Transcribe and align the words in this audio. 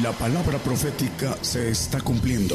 La 0.00 0.10
palabra 0.12 0.56
profética 0.56 1.36
se 1.42 1.68
está 1.68 2.00
cumpliendo. 2.00 2.54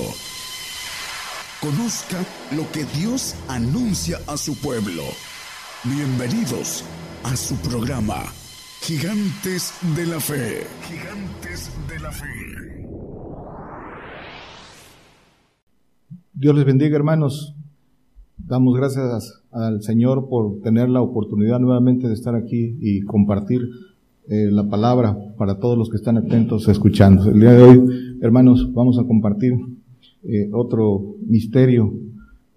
Conozca 1.61 2.17
lo 2.55 2.63
que 2.71 2.83
Dios 2.99 3.35
anuncia 3.47 4.17
a 4.25 4.37
su 4.37 4.59
pueblo. 4.59 5.03
Bienvenidos 5.83 6.83
a 7.23 7.35
su 7.35 7.55
programa, 7.57 8.23
Gigantes 8.81 9.71
de 9.95 10.07
la 10.07 10.19
Fe. 10.19 10.65
Gigantes 10.81 11.69
de 11.87 11.99
la 11.99 12.11
Fe. 12.11 12.25
Dios 16.33 16.55
les 16.55 16.65
bendiga 16.65 16.95
hermanos. 16.95 17.55
Damos 18.37 18.75
gracias 18.75 19.43
al 19.51 19.83
Señor 19.83 20.27
por 20.27 20.61
tener 20.61 20.89
la 20.89 21.01
oportunidad 21.01 21.59
nuevamente 21.59 22.07
de 22.07 22.15
estar 22.15 22.33
aquí 22.33 22.79
y 22.81 23.01
compartir 23.01 23.61
eh, 24.29 24.49
la 24.51 24.67
palabra 24.67 25.17
para 25.37 25.57
todos 25.57 25.77
los 25.77 25.89
que 25.89 25.95
están 25.95 26.17
atentos 26.17 26.67
escuchando. 26.67 27.31
El 27.31 27.39
día 27.39 27.53
de 27.53 27.63
hoy, 27.63 28.17
hermanos, 28.21 28.73
vamos 28.73 28.99
a 28.99 29.05
compartir 29.05 29.53
eh, 30.23 30.49
otro 30.51 31.15
misterio 31.25 31.93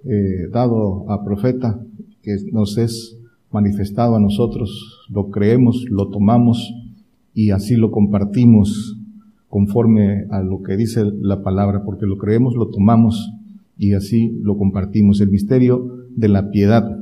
eh, 0.05 0.49
dado 0.53 1.09
a 1.09 1.25
profeta 1.25 1.81
que 2.23 2.39
nos 2.51 2.77
es 2.77 3.17
manifestado 3.53 4.17
a 4.17 4.21
nosotros. 4.21 5.07
Lo 5.11 5.31
creemos, 5.31 5.85
lo 5.89 6.09
tomamos 6.09 6.75
y 7.35 7.53
así 7.53 7.77
lo 7.77 7.93
compartimos 7.93 8.97
conforme 9.49 10.27
a 10.31 10.43
lo 10.43 10.63
que 10.63 10.77
dice 10.77 11.05
la 11.21 11.45
palabra, 11.45 11.85
porque 11.85 12.05
lo 12.05 12.19
creemos, 12.19 12.57
lo 12.57 12.67
tomamos 12.67 13.31
y 13.79 13.93
así 13.93 14.37
lo 14.43 14.59
compartimos. 14.59 15.21
El 15.21 15.31
misterio 15.31 16.09
de 16.17 16.29
la 16.29 16.51
piedad. 16.51 16.97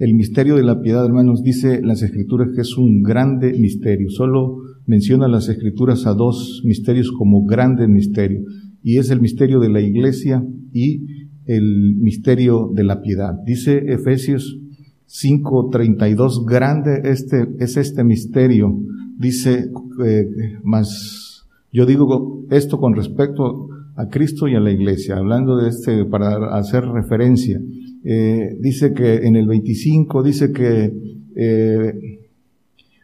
El 0.00 0.14
misterio 0.14 0.56
de 0.56 0.62
la 0.62 0.80
piedad, 0.80 1.04
hermanos, 1.04 1.42
dice 1.42 1.82
las 1.82 2.00
escrituras 2.00 2.48
que 2.54 2.62
es 2.62 2.78
un 2.78 3.02
grande 3.02 3.52
misterio. 3.52 4.08
Solo 4.08 4.56
menciona 4.86 5.28
las 5.28 5.50
escrituras 5.50 6.06
a 6.06 6.14
dos 6.14 6.62
misterios 6.64 7.12
como 7.12 7.44
grande 7.44 7.86
misterio. 7.86 8.40
Y 8.82 8.96
es 8.96 9.10
el 9.10 9.20
misterio 9.20 9.60
de 9.60 9.68
la 9.68 9.82
iglesia 9.82 10.42
y 10.72 11.02
el 11.44 11.96
misterio 11.96 12.70
de 12.74 12.84
la 12.84 13.02
piedad. 13.02 13.34
Dice 13.44 13.76
Efesios 13.92 14.58
5:32, 15.06 16.46
grande 16.46 17.02
este, 17.04 17.46
es 17.58 17.76
este 17.76 18.02
misterio. 18.02 18.80
Dice, 19.18 19.70
eh, 20.02 20.24
más, 20.64 21.46
yo 21.74 21.84
digo 21.84 22.46
esto 22.50 22.78
con 22.78 22.94
respecto 22.94 23.68
a 23.96 24.08
Cristo 24.08 24.48
y 24.48 24.54
a 24.54 24.60
la 24.60 24.70
iglesia, 24.70 25.16
hablando 25.16 25.56
de 25.56 25.68
este, 25.68 26.04
para 26.04 26.56
hacer 26.56 26.84
referencia. 26.84 27.60
Eh, 28.04 28.56
dice 28.60 28.92
que 28.94 29.26
en 29.26 29.36
el 29.36 29.46
25 29.46 30.22
dice 30.22 30.52
que 30.52 30.92
eh, 31.36 31.92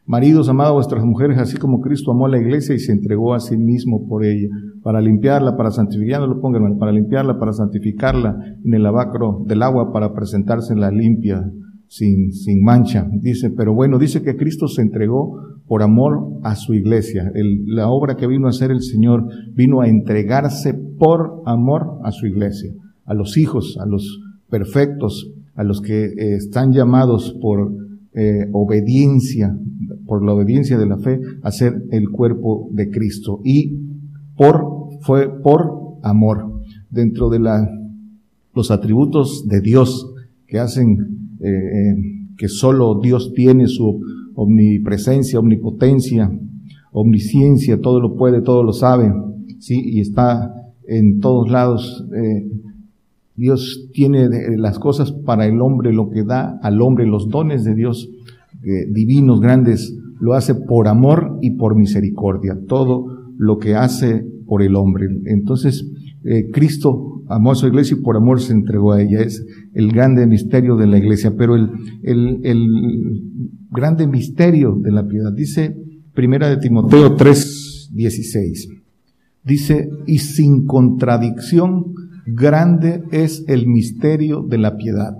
maridos 0.06 0.48
amad 0.48 0.68
a 0.68 0.72
vuestras 0.72 1.04
mujeres 1.04 1.36
así 1.38 1.58
como 1.58 1.80
Cristo 1.80 2.12
amó 2.12 2.26
a 2.26 2.30
la 2.30 2.38
iglesia 2.38 2.74
y 2.74 2.78
se 2.78 2.92
entregó 2.92 3.34
a 3.34 3.40
sí 3.40 3.58
mismo 3.58 4.08
por 4.08 4.24
ella 4.24 4.48
para 4.82 5.00
limpiarla, 5.00 5.56
para 5.56 5.72
santificarla, 5.72 6.28
no 6.28 6.34
lo 6.34 6.40
pongan, 6.40 6.78
para 6.78 6.92
limpiarla, 6.92 7.38
para 7.38 7.52
santificarla 7.52 8.56
en 8.64 8.72
el 8.72 8.84
lavacro 8.84 9.42
del 9.44 9.62
agua 9.62 9.92
para 9.92 10.14
presentársela 10.14 10.90
limpia, 10.90 11.44
sin, 11.88 12.32
sin 12.32 12.62
mancha. 12.62 13.08
Dice, 13.12 13.50
pero 13.50 13.74
bueno, 13.74 13.98
dice 13.98 14.22
que 14.22 14.36
Cristo 14.36 14.68
se 14.68 14.82
entregó 14.82 15.40
por 15.66 15.82
amor 15.82 16.38
a 16.42 16.54
su 16.54 16.74
iglesia. 16.74 17.30
la 17.66 17.88
obra 17.88 18.16
que 18.16 18.26
vino 18.26 18.46
a 18.46 18.50
hacer 18.50 18.70
el 18.70 18.82
Señor 18.82 19.26
vino 19.54 19.80
a 19.80 19.88
entregarse 19.88 20.74
por 20.74 21.42
amor 21.44 21.98
a 22.04 22.12
su 22.12 22.26
iglesia, 22.26 22.72
a 23.04 23.14
los 23.14 23.36
hijos, 23.36 23.76
a 23.80 23.86
los 23.86 24.20
perfectos, 24.48 25.32
a 25.54 25.64
los 25.64 25.80
que 25.80 26.04
eh, 26.04 26.36
están 26.36 26.72
llamados 26.72 27.36
por 27.40 27.72
eh, 28.14 28.48
obediencia, 28.52 29.56
por 30.06 30.24
la 30.24 30.34
obediencia 30.34 30.78
de 30.78 30.86
la 30.86 30.98
fe, 30.98 31.20
a 31.42 31.50
ser 31.50 31.82
el 31.90 32.10
cuerpo 32.10 32.68
de 32.72 32.90
Cristo. 32.90 33.40
Y 33.44 33.76
por, 34.36 34.90
fue 35.00 35.28
por 35.42 35.98
amor. 36.02 36.62
Dentro 36.90 37.28
de 37.28 37.40
la, 37.40 37.68
los 38.54 38.70
atributos 38.70 39.46
de 39.48 39.60
Dios 39.60 40.12
que 40.46 40.58
hacen, 40.58 41.25
eh, 41.40 41.94
que 42.36 42.48
solo 42.48 43.00
Dios 43.02 43.32
tiene 43.34 43.66
su 43.66 44.00
omnipresencia, 44.34 45.38
omnipotencia, 45.38 46.30
omnisciencia, 46.92 47.80
todo 47.80 48.00
lo 48.00 48.16
puede, 48.16 48.42
todo 48.42 48.62
lo 48.62 48.72
sabe, 48.72 49.12
sí, 49.58 49.80
y 49.84 50.00
está 50.00 50.52
en 50.86 51.20
todos 51.20 51.50
lados, 51.50 52.04
eh, 52.14 52.48
Dios 53.34 53.90
tiene 53.92 54.28
las 54.56 54.78
cosas 54.78 55.12
para 55.12 55.46
el 55.46 55.60
hombre, 55.60 55.92
lo 55.92 56.08
que 56.08 56.24
da 56.24 56.58
al 56.62 56.80
hombre, 56.80 57.06
los 57.06 57.28
dones 57.28 57.64
de 57.64 57.74
Dios 57.74 58.08
eh, 58.62 58.86
divinos, 58.90 59.40
grandes, 59.40 59.94
lo 60.18 60.32
hace 60.32 60.54
por 60.54 60.88
amor 60.88 61.38
y 61.42 61.52
por 61.52 61.76
misericordia. 61.76 62.58
Todo 62.66 63.06
lo 63.36 63.58
que 63.58 63.74
hace 63.74 64.24
por 64.46 64.62
el 64.62 64.74
hombre. 64.74 65.06
Entonces, 65.26 65.86
eh, 66.26 66.50
Cristo 66.52 67.22
amó 67.28 67.52
a 67.52 67.54
su 67.54 67.66
iglesia 67.66 67.96
y 67.96 68.02
por 68.02 68.16
amor 68.16 68.40
se 68.40 68.52
entregó 68.52 68.92
a 68.92 69.02
ella. 69.02 69.20
Es 69.20 69.44
el 69.74 69.92
grande 69.92 70.26
misterio 70.26 70.76
de 70.76 70.86
la 70.86 70.98
iglesia. 70.98 71.34
Pero 71.36 71.54
el, 71.54 71.70
el, 72.02 72.40
el 72.44 72.66
grande 73.70 74.06
misterio 74.06 74.76
de 74.80 74.92
la 74.92 75.06
piedad, 75.06 75.32
dice 75.32 75.76
Primera 76.14 76.48
de 76.48 76.56
Timoteo 76.56 77.14
3, 77.14 77.90
16. 77.92 78.68
Dice, 79.44 79.88
y 80.06 80.18
sin 80.18 80.66
contradicción, 80.66 81.94
Grande 82.26 83.04
es 83.12 83.44
el 83.46 83.68
misterio 83.68 84.42
de 84.42 84.58
la 84.58 84.76
piedad. 84.76 85.12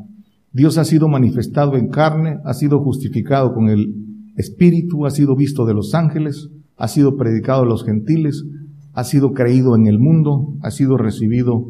Dios 0.51 0.77
ha 0.77 0.85
sido 0.85 1.07
manifestado 1.07 1.77
en 1.77 1.89
carne, 1.89 2.39
ha 2.45 2.53
sido 2.53 2.81
justificado 2.81 3.55
con 3.55 3.69
el 3.69 3.95
Espíritu, 4.37 5.07
ha 5.07 5.11
sido 5.11 5.37
visto 5.37 5.65
de 5.67 5.75
los 5.75 5.95
ángeles, 5.95 6.49
ha 6.77 6.89
sido 6.89 7.17
predicado 7.17 7.63
a 7.63 7.67
los 7.67 7.85
gentiles, 7.85 8.45
ha 8.97 9.05
sido 9.05 9.33
creído 9.33 9.77
en 9.77 9.87
el 9.87 9.99
mundo, 9.99 10.55
ha 10.63 10.71
sido 10.71 10.97
recibido 10.97 11.67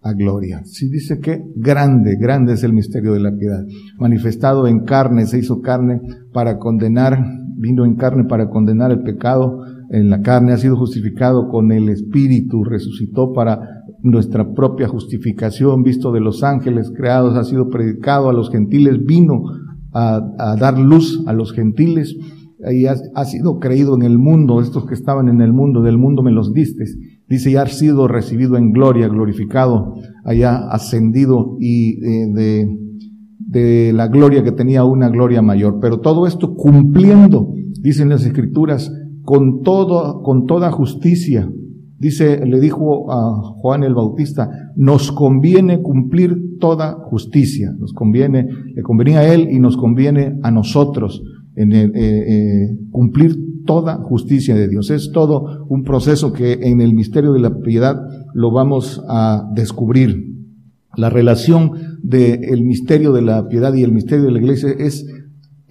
a 0.00 0.14
gloria. 0.14 0.62
Si 0.64 0.88
dice 0.88 1.20
que 1.20 1.44
grande, 1.54 2.16
grande 2.18 2.54
es 2.54 2.64
el 2.64 2.72
misterio 2.72 3.12
de 3.12 3.20
la 3.20 3.30
piedad. 3.30 3.64
Manifestado 3.98 4.66
en 4.66 4.80
carne, 4.80 5.26
se 5.26 5.38
hizo 5.38 5.60
carne 5.60 6.00
para 6.32 6.58
condenar, 6.58 7.22
vino 7.56 7.84
en 7.84 7.94
carne 7.94 8.24
para 8.24 8.48
condenar 8.48 8.90
el 8.90 9.02
pecado 9.02 9.64
en 9.90 10.08
la 10.08 10.22
carne, 10.22 10.52
ha 10.52 10.56
sido 10.56 10.76
justificado 10.76 11.48
con 11.48 11.70
el 11.70 11.90
Espíritu, 11.90 12.64
resucitó 12.64 13.34
para 13.34 13.60
nuestra 14.00 14.54
propia 14.54 14.88
justificación, 14.88 15.82
visto 15.82 16.10
de 16.10 16.20
los 16.20 16.42
ángeles 16.42 16.90
creados, 16.96 17.36
ha 17.36 17.44
sido 17.44 17.68
predicado 17.68 18.30
a 18.30 18.32
los 18.32 18.50
gentiles, 18.50 19.04
vino 19.04 19.42
a, 19.92 20.56
dar 20.58 20.78
luz 20.78 21.22
a 21.26 21.34
los 21.34 21.52
gentiles 21.52 22.16
y 22.70 22.86
ha, 22.86 23.24
sido 23.24 23.58
creído 23.58 23.94
en 23.94 24.02
el 24.02 24.18
mundo, 24.18 24.60
estos 24.60 24.86
que 24.86 24.94
estaban 24.94 25.28
en 25.28 25.40
el 25.40 25.52
mundo, 25.52 25.82
del 25.82 25.98
mundo 25.98 26.22
me 26.22 26.30
los 26.30 26.52
diste. 26.52 26.84
Dice, 27.28 27.50
ya 27.50 27.62
ha 27.62 27.66
sido 27.66 28.06
recibido 28.08 28.56
en 28.56 28.72
gloria, 28.72 29.08
glorificado, 29.08 29.94
haya 30.24 30.68
ascendido 30.68 31.56
y 31.58 32.04
eh, 32.04 32.28
de, 32.32 32.78
de 33.38 33.92
la 33.92 34.08
gloria 34.08 34.44
que 34.44 34.52
tenía 34.52 34.84
una 34.84 35.08
gloria 35.08 35.42
mayor. 35.42 35.78
Pero 35.80 36.00
todo 36.00 36.26
esto 36.26 36.54
cumpliendo, 36.54 37.52
dicen 37.80 38.08
las 38.10 38.24
escrituras, 38.24 38.92
con 39.22 39.62
todo, 39.62 40.22
con 40.22 40.46
toda 40.46 40.70
justicia, 40.70 41.48
Dice, 42.02 42.44
le 42.44 42.58
dijo 42.58 43.12
a 43.12 43.52
Juan 43.60 43.84
el 43.84 43.94
Bautista, 43.94 44.50
nos 44.74 45.12
conviene 45.12 45.82
cumplir 45.82 46.58
toda 46.58 46.94
justicia, 46.94 47.72
nos 47.78 47.92
conviene, 47.92 48.48
le 48.74 48.82
convenía 48.82 49.20
a 49.20 49.32
él 49.32 49.46
y 49.52 49.60
nos 49.60 49.76
conviene 49.76 50.36
a 50.42 50.50
nosotros 50.50 51.22
en 51.56 51.72
eh, 51.72 51.90
eh, 51.94 52.76
cumplir 52.90 53.36
toda 53.64 53.96
justicia 53.96 54.54
de 54.54 54.68
Dios. 54.68 54.90
Es 54.90 55.10
todo 55.12 55.66
un 55.68 55.82
proceso 55.82 56.32
que 56.32 56.52
en 56.62 56.80
el 56.80 56.94
misterio 56.94 57.32
de 57.32 57.40
la 57.40 57.60
piedad 57.60 57.96
lo 58.34 58.50
vamos 58.50 59.02
a 59.08 59.48
descubrir. 59.54 60.32
La 60.96 61.08
relación 61.08 61.72
del 62.02 62.64
misterio 62.64 63.12
de 63.12 63.22
la 63.22 63.48
piedad 63.48 63.72
y 63.74 63.82
el 63.82 63.92
misterio 63.92 64.26
de 64.26 64.32
la 64.32 64.40
iglesia 64.40 64.70
es 64.78 65.06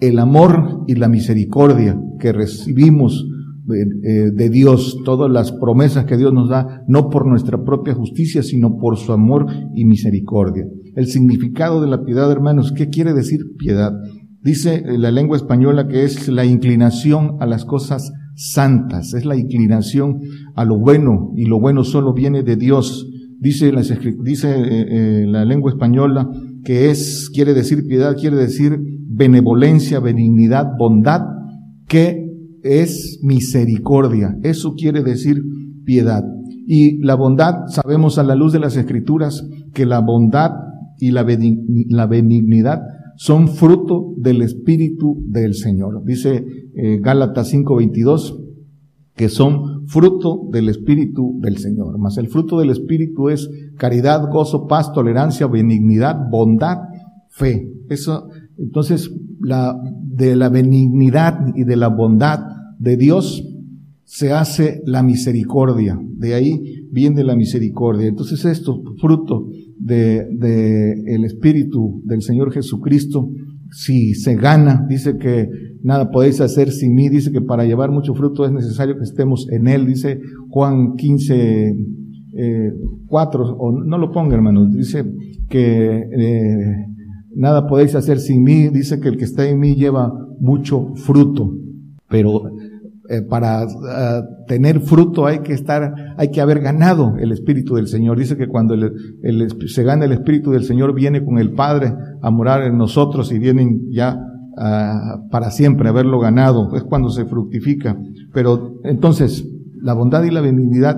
el 0.00 0.18
amor 0.18 0.84
y 0.88 0.96
la 0.96 1.08
misericordia 1.08 1.96
que 2.18 2.32
recibimos 2.32 3.24
eh, 3.70 4.32
de 4.32 4.50
Dios, 4.50 4.98
todas 5.04 5.30
las 5.30 5.52
promesas 5.52 6.04
que 6.04 6.16
Dios 6.16 6.32
nos 6.32 6.48
da, 6.48 6.82
no 6.88 7.08
por 7.08 7.26
nuestra 7.26 7.62
propia 7.62 7.94
justicia, 7.94 8.42
sino 8.42 8.76
por 8.78 8.96
su 8.96 9.12
amor 9.12 9.46
y 9.76 9.84
misericordia. 9.84 10.66
El 10.96 11.06
significado 11.06 11.80
de 11.80 11.86
la 11.86 12.04
piedad, 12.04 12.30
hermanos, 12.30 12.72
¿qué 12.72 12.88
quiere 12.88 13.14
decir 13.14 13.40
piedad? 13.56 13.92
Dice 14.42 14.82
la 14.98 15.12
lengua 15.12 15.36
española 15.36 15.86
que 15.86 16.02
es 16.02 16.26
la 16.26 16.44
inclinación 16.44 17.36
a 17.38 17.46
las 17.46 17.64
cosas 17.64 18.12
santas, 18.34 19.14
es 19.14 19.24
la 19.24 19.36
inclinación 19.36 20.18
a 20.56 20.64
lo 20.64 20.78
bueno, 20.78 21.30
y 21.36 21.44
lo 21.44 21.60
bueno 21.60 21.84
solo 21.84 22.12
viene 22.12 22.42
de 22.42 22.56
Dios. 22.56 23.08
Dice, 23.38 23.70
la, 23.70 23.82
dice 24.24 24.50
eh, 24.50 24.86
eh, 24.88 25.26
la 25.28 25.44
lengua 25.44 25.70
española 25.70 26.28
que 26.64 26.90
es, 26.90 27.30
quiere 27.32 27.54
decir 27.54 27.86
piedad, 27.86 28.16
quiere 28.16 28.36
decir 28.36 28.80
benevolencia, 29.08 30.00
benignidad, 30.00 30.66
bondad, 30.76 31.22
que 31.86 32.26
es 32.64 33.20
misericordia. 33.22 34.36
Eso 34.42 34.74
quiere 34.74 35.04
decir 35.04 35.40
piedad. 35.84 36.24
Y 36.66 36.98
la 36.98 37.14
bondad, 37.14 37.66
sabemos 37.68 38.18
a 38.18 38.24
la 38.24 38.34
luz 38.34 38.52
de 38.52 38.60
las 38.60 38.76
escrituras 38.76 39.44
que 39.72 39.86
la 39.86 40.00
bondad 40.00 40.50
y 40.98 41.10
la 41.10 41.24
benignidad 42.06 42.80
son 43.16 43.48
fruto 43.48 44.14
del 44.16 44.42
Espíritu 44.42 45.22
del 45.26 45.54
Señor. 45.54 46.04
Dice 46.04 46.44
eh, 46.74 46.98
Gálatas 47.00 47.52
5:22 47.52 48.42
que 49.14 49.28
son 49.28 49.86
fruto 49.86 50.48
del 50.50 50.68
Espíritu 50.68 51.38
del 51.40 51.58
Señor. 51.58 51.98
Mas 51.98 52.16
el 52.18 52.28
fruto 52.28 52.58
del 52.58 52.70
Espíritu 52.70 53.28
es 53.28 53.48
caridad, 53.76 54.30
gozo, 54.30 54.66
paz, 54.66 54.92
tolerancia, 54.92 55.46
benignidad, 55.46 56.16
bondad, 56.30 56.78
fe. 57.28 57.70
Eso, 57.88 58.28
entonces, 58.58 59.10
la, 59.40 59.76
de 60.02 60.36
la 60.36 60.48
benignidad 60.48 61.38
y 61.54 61.64
de 61.64 61.76
la 61.76 61.88
bondad 61.88 62.40
de 62.78 62.96
Dios 62.96 63.44
se 64.04 64.32
hace 64.32 64.82
la 64.86 65.02
misericordia. 65.02 65.98
De 66.16 66.34
ahí 66.34 66.86
viene 66.90 67.24
la 67.24 67.36
misericordia. 67.36 68.08
Entonces, 68.08 68.44
esto, 68.44 68.82
fruto 68.98 69.48
de, 69.82 70.26
de 70.30 70.92
el 71.06 71.24
Espíritu 71.24 72.02
del 72.04 72.22
Señor 72.22 72.52
Jesucristo, 72.52 73.28
si 73.70 74.14
se 74.14 74.36
gana, 74.36 74.86
dice 74.88 75.16
que 75.18 75.48
nada 75.82 76.10
podéis 76.10 76.40
hacer 76.40 76.70
sin 76.70 76.94
mí, 76.94 77.08
dice 77.08 77.32
que 77.32 77.40
para 77.40 77.64
llevar 77.64 77.90
mucho 77.90 78.14
fruto 78.14 78.44
es 78.44 78.52
necesario 78.52 78.96
que 78.96 79.04
estemos 79.04 79.48
en 79.50 79.66
Él, 79.66 79.86
dice 79.86 80.20
Juan 80.50 80.94
15, 80.96 81.74
eh, 82.34 82.72
4, 83.06 83.56
o 83.56 83.72
no 83.72 83.98
lo 83.98 84.12
ponga 84.12 84.36
hermanos, 84.36 84.72
dice 84.72 85.04
que 85.48 86.04
eh, 86.16 86.86
nada 87.34 87.66
podéis 87.66 87.94
hacer 87.94 88.20
sin 88.20 88.42
mí, 88.42 88.68
dice 88.68 89.00
que 89.00 89.08
el 89.08 89.16
que 89.16 89.24
está 89.24 89.48
en 89.48 89.58
mí 89.58 89.74
lleva 89.74 90.12
mucho 90.38 90.94
fruto, 90.94 91.52
pero 92.08 92.51
eh, 93.12 93.20
para 93.20 93.66
uh, 93.66 94.46
tener 94.46 94.80
fruto 94.80 95.26
hay 95.26 95.40
que 95.40 95.52
estar, 95.52 95.92
hay 96.16 96.30
que 96.30 96.40
haber 96.40 96.60
ganado 96.60 97.14
el 97.18 97.30
Espíritu 97.30 97.74
del 97.74 97.86
Señor. 97.86 98.18
Dice 98.18 98.38
que 98.38 98.48
cuando 98.48 98.74
se 99.66 99.82
gana 99.82 100.06
el 100.06 100.12
Espíritu 100.12 100.50
del 100.50 100.64
Señor 100.64 100.94
viene 100.94 101.22
con 101.22 101.36
el 101.36 101.52
Padre 101.52 101.92
a 102.22 102.30
morar 102.30 102.62
en 102.62 102.78
nosotros 102.78 103.30
y 103.30 103.38
vienen 103.38 103.90
ya 103.90 104.16
uh, 104.16 105.28
para 105.30 105.50
siempre 105.50 105.90
haberlo 105.90 106.20
ganado. 106.20 106.74
Es 106.74 106.84
cuando 106.84 107.10
se 107.10 107.26
fructifica. 107.26 107.98
Pero 108.32 108.80
entonces, 108.84 109.46
la 109.82 109.92
bondad 109.92 110.22
y 110.22 110.30
la 110.30 110.40
benignidad 110.40 110.96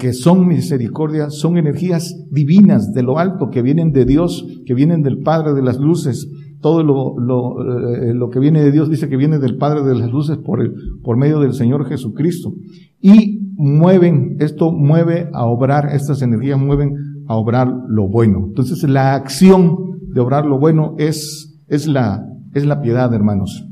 que 0.00 0.12
son 0.12 0.48
misericordia, 0.48 1.30
son 1.30 1.58
energías 1.58 2.12
divinas 2.32 2.92
de 2.92 3.04
lo 3.04 3.20
alto 3.20 3.50
que 3.52 3.62
vienen 3.62 3.92
de 3.92 4.04
Dios, 4.04 4.44
que 4.66 4.74
vienen 4.74 5.02
del 5.02 5.18
Padre 5.18 5.54
de 5.54 5.62
las 5.62 5.78
luces, 5.78 6.28
todo 6.62 6.80
eh, 6.80 8.14
lo, 8.14 8.30
que 8.30 8.38
viene 8.38 8.62
de 8.62 8.70
Dios 8.70 8.88
dice 8.88 9.08
que 9.08 9.16
viene 9.16 9.40
del 9.40 9.56
Padre 9.56 9.82
de 9.82 9.96
las 9.96 10.10
Luces 10.10 10.38
por, 10.38 10.62
el, 10.62 10.72
por 11.02 11.16
medio 11.16 11.40
del 11.40 11.54
Señor 11.54 11.86
Jesucristo. 11.86 12.54
Y 13.00 13.40
mueven, 13.56 14.36
esto 14.38 14.70
mueve 14.70 15.28
a 15.34 15.44
obrar, 15.44 15.88
estas 15.92 16.22
energías 16.22 16.58
mueven 16.58 16.94
a 17.26 17.36
obrar 17.36 17.68
lo 17.88 18.08
bueno. 18.08 18.44
Entonces 18.46 18.88
la 18.88 19.14
acción 19.14 19.76
de 20.14 20.20
obrar 20.20 20.46
lo 20.46 20.58
bueno 20.60 20.94
es, 20.98 21.60
es 21.68 21.88
la, 21.88 22.24
es 22.54 22.64
la 22.64 22.80
piedad, 22.80 23.12
hermanos. 23.12 23.66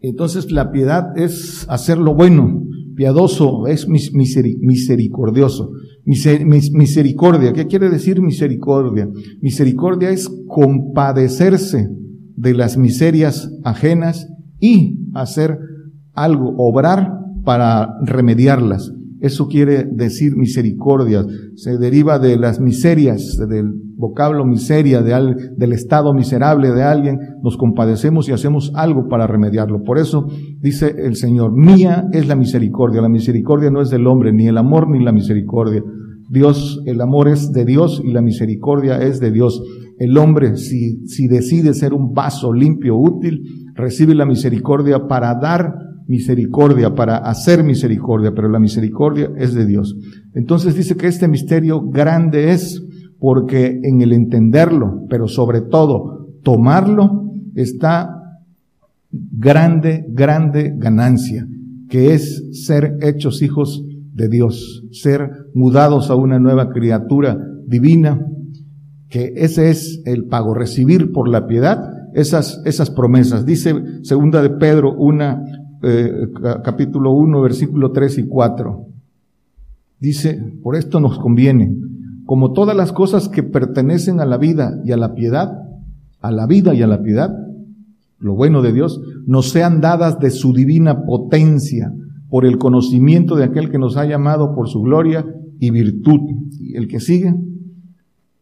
Entonces 0.00 0.52
la 0.52 0.70
piedad 0.70 1.16
es 1.16 1.66
hacer 1.70 1.96
lo 1.96 2.14
bueno. 2.14 2.62
Piadoso 2.94 3.66
es 3.68 3.88
misericordioso. 3.88 5.70
Misericordia, 6.04 7.52
¿qué 7.52 7.66
quiere 7.66 7.88
decir 7.88 8.20
misericordia? 8.20 9.08
Misericordia 9.40 10.10
es 10.10 10.28
compadecerse 10.46 11.88
de 12.38 12.54
las 12.54 12.76
miserias 12.76 13.50
ajenas 13.64 14.28
y 14.60 14.98
hacer 15.14 15.58
algo, 16.14 16.54
obrar 16.56 17.12
para 17.44 17.96
remediarlas. 18.04 18.92
Eso 19.20 19.48
quiere 19.48 19.84
decir 19.84 20.36
misericordia. 20.36 21.24
Se 21.56 21.76
deriva 21.76 22.20
de 22.20 22.36
las 22.36 22.60
miserias, 22.60 23.36
del 23.48 23.72
vocablo 23.96 24.44
miseria, 24.44 25.02
de 25.02 25.34
del 25.56 25.72
estado 25.72 26.14
miserable 26.14 26.70
de 26.70 26.84
alguien. 26.84 27.18
Nos 27.42 27.56
compadecemos 27.56 28.28
y 28.28 28.32
hacemos 28.32 28.70
algo 28.76 29.08
para 29.08 29.26
remediarlo. 29.26 29.82
Por 29.82 29.98
eso 29.98 30.28
dice 30.60 30.94
el 30.98 31.16
Señor, 31.16 31.52
mía 31.52 32.06
es 32.12 32.28
la 32.28 32.36
misericordia. 32.36 33.02
La 33.02 33.08
misericordia 33.08 33.70
no 33.70 33.80
es 33.80 33.90
del 33.90 34.06
hombre, 34.06 34.32
ni 34.32 34.46
el 34.46 34.56
amor 34.56 34.88
ni 34.88 35.02
la 35.02 35.10
misericordia. 35.10 35.82
Dios, 36.30 36.80
el 36.84 37.00
amor 37.00 37.26
es 37.26 37.52
de 37.52 37.64
Dios 37.64 38.00
y 38.04 38.12
la 38.12 38.20
misericordia 38.20 38.98
es 38.98 39.18
de 39.18 39.32
Dios. 39.32 39.60
El 39.98 40.16
hombre, 40.16 40.56
si, 40.56 41.06
si 41.06 41.28
decide 41.28 41.74
ser 41.74 41.92
un 41.92 42.12
vaso 42.12 42.52
limpio, 42.52 42.96
útil, 42.96 43.72
recibe 43.74 44.14
la 44.14 44.26
misericordia 44.26 45.06
para 45.08 45.34
dar 45.34 45.74
misericordia, 46.06 46.94
para 46.94 47.18
hacer 47.18 47.62
misericordia, 47.62 48.32
pero 48.34 48.48
la 48.48 48.58
misericordia 48.58 49.30
es 49.36 49.54
de 49.54 49.66
Dios. 49.66 49.96
Entonces 50.34 50.74
dice 50.74 50.96
que 50.96 51.06
este 51.06 51.28
misterio 51.28 51.82
grande 51.82 52.52
es 52.52 52.82
porque 53.18 53.80
en 53.82 54.00
el 54.00 54.12
entenderlo, 54.12 55.04
pero 55.10 55.28
sobre 55.28 55.60
todo 55.60 56.28
tomarlo, 56.42 57.30
está 57.54 58.08
grande, 59.10 60.04
grande 60.08 60.72
ganancia, 60.76 61.46
que 61.88 62.14
es 62.14 62.64
ser 62.64 62.96
hechos 63.02 63.42
hijos 63.42 63.84
de 64.14 64.28
Dios, 64.28 64.84
ser 64.92 65.30
mudados 65.54 66.10
a 66.10 66.14
una 66.14 66.38
nueva 66.38 66.70
criatura 66.70 67.38
divina, 67.66 68.20
que 69.08 69.32
ese 69.36 69.70
es 69.70 70.02
el 70.04 70.24
pago, 70.24 70.54
recibir 70.54 71.12
por 71.12 71.28
la 71.28 71.46
piedad 71.46 71.92
esas, 72.14 72.60
esas 72.64 72.90
promesas. 72.90 73.46
Dice 73.46 73.74
segunda 74.02 74.42
de 74.42 74.50
Pedro, 74.50 74.94
una, 74.94 75.42
eh, 75.82 76.28
capítulo 76.62 77.12
1, 77.12 77.40
versículo 77.40 77.92
3 77.92 78.18
y 78.18 78.26
4. 78.26 78.86
Dice, 80.00 80.40
por 80.62 80.76
esto 80.76 81.00
nos 81.00 81.18
conviene, 81.18 81.74
como 82.24 82.52
todas 82.52 82.76
las 82.76 82.92
cosas 82.92 83.28
que 83.28 83.42
pertenecen 83.42 84.20
a 84.20 84.26
la 84.26 84.36
vida 84.36 84.80
y 84.84 84.92
a 84.92 84.96
la 84.96 85.14
piedad, 85.14 85.50
a 86.20 86.30
la 86.30 86.46
vida 86.46 86.74
y 86.74 86.82
a 86.82 86.86
la 86.86 87.02
piedad, 87.02 87.30
lo 88.18 88.34
bueno 88.34 88.62
de 88.62 88.72
Dios, 88.72 89.00
nos 89.26 89.50
sean 89.50 89.80
dadas 89.80 90.18
de 90.18 90.30
su 90.30 90.52
divina 90.52 91.04
potencia, 91.04 91.92
por 92.28 92.44
el 92.44 92.58
conocimiento 92.58 93.36
de 93.36 93.44
aquel 93.44 93.70
que 93.70 93.78
nos 93.78 93.96
ha 93.96 94.04
llamado 94.04 94.54
por 94.54 94.68
su 94.68 94.82
gloria 94.82 95.24
y 95.58 95.70
virtud. 95.70 96.20
Y 96.60 96.76
el 96.76 96.88
que 96.88 97.00
sigue, 97.00 97.34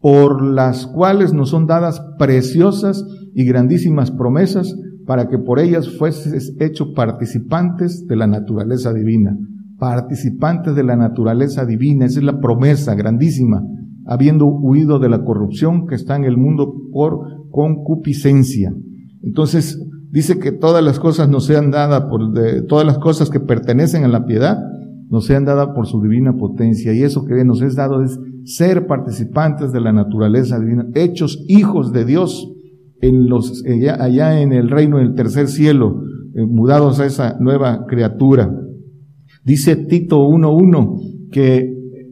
por 0.00 0.42
las 0.42 0.86
cuales 0.86 1.32
nos 1.32 1.50
son 1.50 1.66
dadas 1.66 2.00
preciosas 2.18 3.04
y 3.34 3.44
grandísimas 3.44 4.10
promesas, 4.10 4.74
para 5.06 5.28
que 5.28 5.38
por 5.38 5.60
ellas 5.60 5.88
fueses 5.88 6.54
hecho 6.58 6.92
participantes 6.92 8.06
de 8.06 8.16
la 8.16 8.26
naturaleza 8.26 8.92
divina. 8.92 9.36
Participantes 9.78 10.74
de 10.74 10.82
la 10.82 10.96
naturaleza 10.96 11.64
divina, 11.64 12.06
esa 12.06 12.18
es 12.18 12.24
la 12.24 12.40
promesa 12.40 12.94
grandísima, 12.94 13.62
habiendo 14.06 14.46
huido 14.46 14.98
de 14.98 15.08
la 15.08 15.24
corrupción 15.24 15.86
que 15.86 15.94
está 15.94 16.16
en 16.16 16.24
el 16.24 16.36
mundo 16.36 16.72
por 16.92 17.50
concupiscencia. 17.50 18.74
Entonces, 19.22 19.80
dice 20.10 20.38
que 20.38 20.52
todas 20.52 20.82
las 20.82 20.98
cosas 20.98 21.28
nos 21.28 21.46
sean 21.46 21.70
dadas 21.70 22.02
por, 22.02 22.32
todas 22.66 22.86
las 22.86 22.98
cosas 22.98 23.30
que 23.30 23.40
pertenecen 23.40 24.04
a 24.04 24.08
la 24.08 24.24
piedad, 24.24 24.58
nos 25.08 25.26
sean 25.26 25.44
dadas 25.44 25.68
por 25.74 25.86
su 25.86 26.00
divina 26.00 26.36
potencia. 26.36 26.92
Y 26.92 27.02
eso 27.02 27.24
que 27.24 27.44
nos 27.44 27.62
es 27.62 27.76
dado 27.76 28.02
es 28.02 28.18
ser 28.46 28.86
participantes 28.86 29.72
de 29.72 29.80
la 29.80 29.92
naturaleza 29.92 30.58
divina, 30.60 30.86
hechos 30.94 31.44
hijos 31.48 31.92
de 31.92 32.04
Dios 32.04 32.48
en 33.00 33.28
los, 33.28 33.64
allá, 33.98 34.40
en 34.40 34.52
el 34.52 34.70
reino 34.70 34.98
del 34.98 35.14
tercer 35.14 35.48
cielo, 35.48 36.00
eh, 36.34 36.46
mudados 36.46 37.00
a 37.00 37.06
esa 37.06 37.36
nueva 37.40 37.86
criatura. 37.86 38.50
Dice 39.44 39.76
Tito 39.76 40.28
1.1 40.28 41.30
que 41.32 41.58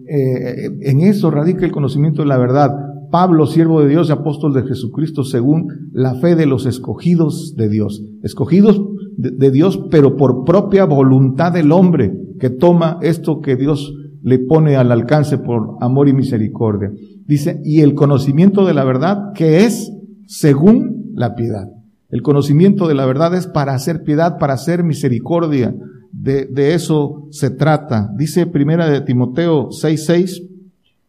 eh, 0.09 0.71
en 0.83 1.01
eso 1.01 1.31
radica 1.31 1.65
el 1.65 1.73
conocimiento 1.73 2.23
de 2.23 2.29
la 2.29 2.37
verdad. 2.37 2.71
Pablo, 3.13 3.47
siervo 3.47 3.81
de 3.81 3.89
Dios 3.89 4.09
y 4.09 4.13
apóstol 4.13 4.53
de 4.55 4.65
Jesucristo, 4.65 5.23
según 5.23 5.69
la 5.93 6.17
fe 6.17 6.35
de 6.35 6.47
los 6.47 6.67
escogidos 6.67 7.55
de 7.57 7.69
Dios. 7.69 8.03
Escogidos 8.25 8.83
de 9.17 9.51
Dios, 9.53 9.81
pero 9.89 10.17
por 10.17 10.45
propia 10.45 10.85
voluntad 10.85 11.53
del 11.53 11.71
hombre, 11.71 12.13
que 12.41 12.51
toma 12.51 12.99
esto 13.03 13.41
que 13.41 13.55
Dios 13.55 13.95
le 14.25 14.39
pone 14.39 14.75
al 14.77 14.91
alcance 14.91 15.37
por 15.37 15.77
amor 15.81 16.09
y 16.09 16.15
misericordia. 16.15 16.91
Dice, 17.27 17.61
y 17.63 17.83
el 17.83 17.95
conocimiento 17.95 18.65
de 18.65 18.73
la 18.73 18.83
verdad 18.83 19.35
que 19.35 19.67
es 19.67 19.93
según 20.27 21.13
la 21.15 21.35
piedad. 21.35 21.69
El 22.09 22.23
conocimiento 22.23 22.89
de 22.89 22.95
la 22.95 23.05
verdad 23.05 23.35
es 23.35 23.47
para 23.47 23.75
hacer 23.75 24.03
piedad, 24.03 24.39
para 24.39 24.55
hacer 24.55 24.83
misericordia. 24.83 25.75
De, 26.11 26.47
de 26.47 26.75
eso 26.75 27.29
se 27.31 27.51
trata. 27.51 28.11
Dice 28.17 28.47
primera 28.47 28.89
de 28.89 29.03
Timoteo 29.03 29.69
6:6, 29.69 30.49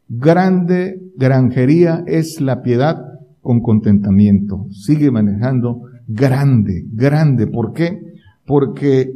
grande 0.10 1.00
granjería 1.16 2.04
es 2.08 2.42
la 2.42 2.62
piedad 2.64 3.02
con 3.42 3.62
contentamiento. 3.62 4.68
Sigue 4.72 5.10
manejando 5.10 5.84
grande, 6.08 6.84
grande. 6.92 7.48
¿Por 7.48 7.72
qué? 7.72 7.98
Porque 8.46 9.14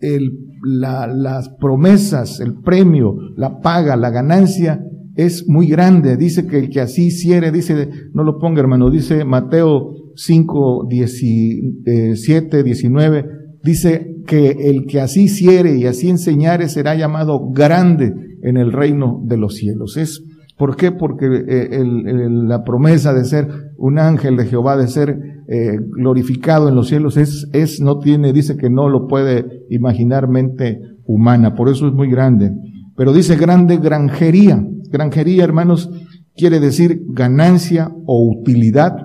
el 0.00 0.53
la, 0.64 1.06
las 1.06 1.48
promesas, 1.60 2.40
el 2.40 2.54
premio, 2.60 3.16
la 3.36 3.60
paga, 3.60 3.96
la 3.96 4.10
ganancia 4.10 4.80
es 5.16 5.48
muy 5.48 5.68
grande. 5.68 6.16
Dice 6.16 6.46
que 6.46 6.58
el 6.58 6.70
que 6.70 6.80
así 6.80 7.06
hiciere, 7.06 7.52
dice, 7.52 7.88
no 8.12 8.24
lo 8.24 8.38
ponga 8.38 8.60
hermano, 8.60 8.90
dice 8.90 9.24
Mateo 9.24 9.92
5, 10.16 10.86
17, 10.88 12.62
19, 12.62 13.24
dice 13.62 14.14
que 14.26 14.50
el 14.50 14.86
que 14.86 15.00
así 15.00 15.24
hiciere 15.24 15.76
y 15.76 15.86
así 15.86 16.08
enseñare 16.08 16.68
será 16.68 16.94
llamado 16.94 17.50
grande 17.50 18.12
en 18.42 18.56
el 18.56 18.72
reino 18.72 19.20
de 19.24 19.36
los 19.36 19.54
cielos. 19.54 19.96
Es, 19.96 20.22
¿Por 20.56 20.76
qué? 20.76 20.92
Porque 20.92 21.26
eh, 21.26 21.84
la 21.84 22.62
promesa 22.62 23.12
de 23.12 23.24
ser 23.24 23.48
un 23.76 23.98
ángel 23.98 24.36
de 24.36 24.46
Jehová, 24.46 24.76
de 24.76 24.86
ser 24.86 25.18
eh, 25.48 25.78
glorificado 25.78 26.68
en 26.68 26.74
los 26.74 26.88
cielos, 26.88 27.16
es, 27.16 27.48
es, 27.52 27.80
no 27.80 27.98
tiene, 27.98 28.32
dice 28.32 28.56
que 28.56 28.70
no 28.70 28.88
lo 28.88 29.06
puede 29.06 29.64
imaginarmente 29.70 30.80
humana, 31.06 31.54
por 31.54 31.68
eso 31.68 31.86
es 31.86 31.92
muy 31.92 32.10
grande. 32.10 32.52
Pero 32.96 33.12
dice 33.12 33.36
grande 33.36 33.76
granjería. 33.78 34.64
Granjería, 34.90 35.44
hermanos, 35.44 35.90
quiere 36.36 36.60
decir 36.60 37.02
ganancia 37.08 37.92
o 38.06 38.30
utilidad 38.30 38.96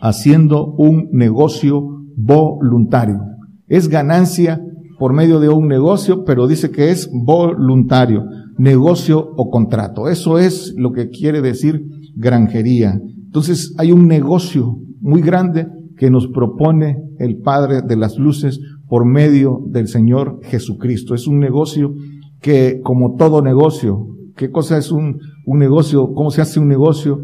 haciendo 0.00 0.66
un 0.66 1.10
negocio 1.12 1.82
voluntario. 2.16 3.20
Es 3.68 3.88
ganancia 3.88 4.60
por 4.98 5.12
medio 5.12 5.40
de 5.40 5.48
un 5.48 5.68
negocio, 5.68 6.24
pero 6.24 6.46
dice 6.46 6.70
que 6.70 6.90
es 6.90 7.10
voluntario, 7.12 8.24
negocio 8.58 9.32
o 9.36 9.50
contrato. 9.50 10.08
Eso 10.08 10.38
es 10.38 10.74
lo 10.76 10.92
que 10.92 11.08
quiere 11.08 11.40
decir 11.40 11.82
granjería. 12.14 13.00
Entonces 13.32 13.74
hay 13.78 13.92
un 13.92 14.08
negocio 14.08 14.76
muy 15.00 15.22
grande 15.22 15.66
que 15.96 16.10
nos 16.10 16.26
propone 16.26 16.98
el 17.18 17.38
Padre 17.38 17.80
de 17.80 17.96
las 17.96 18.18
Luces 18.18 18.60
por 18.86 19.06
medio 19.06 19.64
del 19.70 19.88
Señor 19.88 20.40
Jesucristo. 20.42 21.14
Es 21.14 21.26
un 21.26 21.38
negocio 21.38 21.94
que, 22.42 22.82
como 22.82 23.14
todo 23.14 23.40
negocio, 23.40 24.06
¿qué 24.36 24.50
cosa 24.50 24.76
es 24.76 24.92
un, 24.92 25.18
negocio? 25.46 26.12
¿Cómo 26.12 26.30
se 26.30 26.42
hace 26.42 26.60
un 26.60 26.68
negocio? 26.68 27.22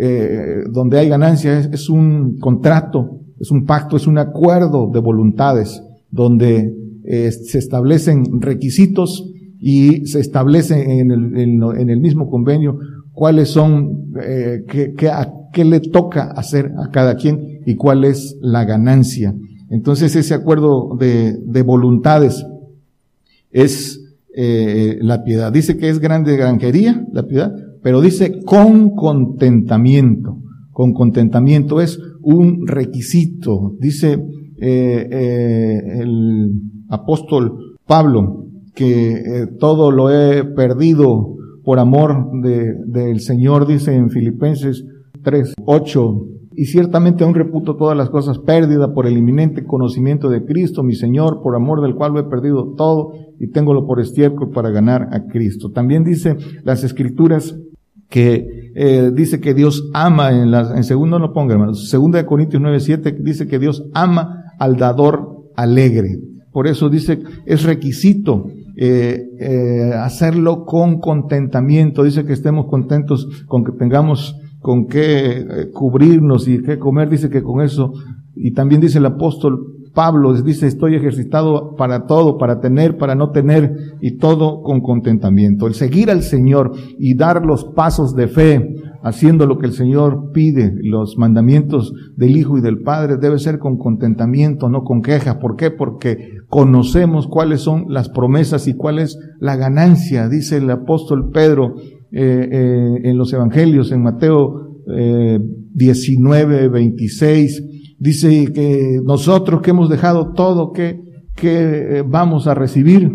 Eh, 0.00 0.62
donde 0.70 1.00
hay 1.00 1.08
ganancia 1.08 1.58
es, 1.58 1.90
un 1.90 2.38
contrato, 2.38 3.18
es 3.40 3.50
un 3.50 3.64
pacto, 3.64 3.96
es 3.96 4.06
un 4.06 4.18
acuerdo 4.18 4.88
de 4.92 5.00
voluntades, 5.00 5.82
donde 6.08 6.72
eh, 7.04 7.32
se 7.32 7.58
establecen 7.58 8.40
requisitos 8.40 9.28
y 9.58 10.06
se 10.06 10.20
establece 10.20 11.00
en 11.00 11.10
el, 11.10 11.36
en, 11.36 11.90
el 11.90 12.00
mismo 12.00 12.30
convenio 12.30 12.78
cuáles 13.10 13.48
son, 13.48 14.12
eh, 14.22 14.62
qué, 14.68 14.94
qué, 14.96 15.10
qué 15.52 15.64
le 15.64 15.80
toca 15.80 16.30
hacer 16.30 16.72
a 16.78 16.90
cada 16.90 17.16
quien 17.16 17.60
y 17.66 17.76
cuál 17.76 18.04
es 18.04 18.36
la 18.40 18.64
ganancia. 18.64 19.34
Entonces 19.70 20.16
ese 20.16 20.34
acuerdo 20.34 20.96
de, 20.98 21.36
de 21.44 21.62
voluntades 21.62 22.44
es 23.50 24.00
eh, 24.34 24.98
la 25.00 25.24
piedad. 25.24 25.52
Dice 25.52 25.76
que 25.76 25.88
es 25.88 25.98
grande 25.98 26.36
granjería, 26.36 27.04
la 27.12 27.24
piedad, 27.24 27.52
pero 27.82 28.00
dice 28.00 28.40
con 28.44 28.94
contentamiento. 28.94 30.38
Con 30.70 30.92
contentamiento 30.92 31.80
es 31.80 31.98
un 32.22 32.66
requisito. 32.66 33.74
Dice 33.80 34.12
eh, 34.60 35.08
eh, 35.10 35.80
el 36.00 36.52
apóstol 36.88 37.76
Pablo 37.84 38.44
que 38.74 39.46
todo 39.58 39.90
lo 39.90 40.10
he 40.10 40.44
perdido 40.44 41.34
por 41.64 41.80
amor 41.80 42.30
de, 42.40 42.74
del 42.86 43.18
Señor, 43.18 43.66
dice 43.66 43.92
en 43.92 44.08
Filipenses 44.08 44.84
3, 45.28 45.56
8, 45.66 46.26
y 46.56 46.64
ciertamente 46.64 47.22
aún 47.22 47.34
reputo 47.34 47.76
todas 47.76 47.94
las 47.94 48.08
cosas 48.08 48.38
pérdidas 48.38 48.88
por 48.94 49.06
el 49.06 49.18
inminente 49.18 49.66
conocimiento 49.66 50.30
de 50.30 50.46
Cristo, 50.46 50.82
mi 50.82 50.94
Señor, 50.94 51.42
por 51.42 51.54
amor 51.54 51.82
del 51.82 51.94
cual 51.94 52.14
lo 52.14 52.20
he 52.20 52.24
perdido 52.24 52.72
todo 52.78 53.12
y 53.38 53.48
tengo 53.48 53.86
por 53.86 54.00
estiércol 54.00 54.48
para 54.50 54.70
ganar 54.70 55.10
a 55.12 55.26
Cristo. 55.26 55.70
También 55.70 56.02
dice 56.02 56.38
las 56.64 56.82
escrituras 56.82 57.58
que 58.08 58.72
eh, 58.74 59.10
dice 59.14 59.38
que 59.38 59.52
Dios 59.52 59.90
ama 59.92 60.30
en 60.30 60.50
la, 60.50 60.74
en 60.74 60.84
segundo 60.84 61.18
no 61.18 61.34
ponga 61.34 61.52
hermanos, 61.52 61.90
segunda 61.90 62.16
de 62.16 62.24
Corintios 62.24 62.62
9, 62.62 62.80
7 62.80 63.16
dice 63.20 63.46
que 63.46 63.58
Dios 63.58 63.84
ama 63.92 64.44
al 64.58 64.78
dador 64.78 65.50
alegre. 65.56 66.20
Por 66.52 66.66
eso 66.66 66.88
dice, 66.88 67.20
es 67.44 67.64
requisito 67.64 68.46
eh, 68.78 69.28
eh, 69.38 69.92
hacerlo 69.92 70.64
con 70.64 71.00
contentamiento. 71.00 72.02
Dice 72.04 72.24
que 72.24 72.32
estemos 72.32 72.66
contentos 72.66 73.44
con 73.46 73.64
que 73.64 73.72
tengamos 73.72 74.34
con 74.60 74.86
qué 74.86 75.38
eh, 75.38 75.70
cubrirnos 75.72 76.48
y 76.48 76.62
qué 76.62 76.78
comer. 76.78 77.08
Dice 77.08 77.30
que 77.30 77.42
con 77.42 77.60
eso, 77.62 77.92
y 78.34 78.52
también 78.52 78.80
dice 78.80 78.98
el 78.98 79.06
apóstol 79.06 79.78
Pablo, 79.98 80.32
dice, 80.34 80.68
estoy 80.68 80.94
ejercitado 80.94 81.74
para 81.74 82.06
todo, 82.06 82.38
para 82.38 82.60
tener, 82.60 82.98
para 82.98 83.16
no 83.16 83.30
tener, 83.30 83.96
y 84.00 84.16
todo 84.18 84.62
con 84.62 84.80
contentamiento. 84.80 85.66
El 85.66 85.74
seguir 85.74 86.08
al 86.10 86.22
Señor 86.22 86.72
y 87.00 87.16
dar 87.16 87.44
los 87.44 87.64
pasos 87.64 88.14
de 88.14 88.28
fe, 88.28 88.76
haciendo 89.02 89.46
lo 89.46 89.58
que 89.58 89.66
el 89.66 89.72
Señor 89.72 90.30
pide, 90.32 90.72
los 90.82 91.18
mandamientos 91.18 91.92
del 92.16 92.36
Hijo 92.36 92.58
y 92.58 92.60
del 92.60 92.82
Padre, 92.82 93.16
debe 93.16 93.40
ser 93.40 93.58
con 93.58 93.76
contentamiento, 93.76 94.68
no 94.68 94.84
con 94.84 95.02
quejas. 95.02 95.36
¿Por 95.36 95.56
qué? 95.56 95.72
Porque 95.72 96.42
conocemos 96.48 97.26
cuáles 97.26 97.60
son 97.60 97.86
las 97.88 98.08
promesas 98.08 98.68
y 98.68 98.74
cuál 98.74 99.00
es 99.00 99.18
la 99.40 99.56
ganancia, 99.56 100.28
dice 100.28 100.58
el 100.58 100.70
apóstol 100.70 101.30
Pedro 101.32 101.74
eh, 102.10 102.48
eh, 102.50 103.00
en 103.04 103.18
los 103.18 103.32
Evangelios, 103.32 103.92
en 103.92 104.02
Mateo 104.02 104.82
eh, 104.90 105.38
19, 105.74 106.68
26, 106.68 107.64
dice 107.98 108.50
que 108.52 109.00
nosotros 109.04 109.60
que 109.60 109.70
hemos 109.70 109.90
dejado 109.90 110.32
todo, 110.32 110.72
que, 110.72 111.00
eh, 111.42 112.02
vamos 112.06 112.46
a 112.46 112.54
recibir? 112.54 113.12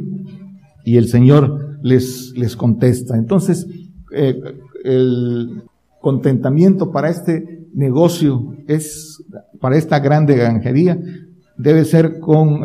Y 0.86 0.98
el 0.98 1.08
Señor 1.08 1.80
les, 1.82 2.34
les 2.36 2.56
contesta. 2.56 3.18
Entonces, 3.18 3.68
el 4.84 5.64
contentamiento 6.00 6.92
para 6.92 7.10
este 7.10 7.68
negocio 7.74 8.54
es, 8.68 9.24
para 9.60 9.78
esta 9.78 10.00
grande 10.00 10.36
granjería, 10.36 11.00
debe 11.58 11.84
ser 11.86 12.20
con, 12.20 12.62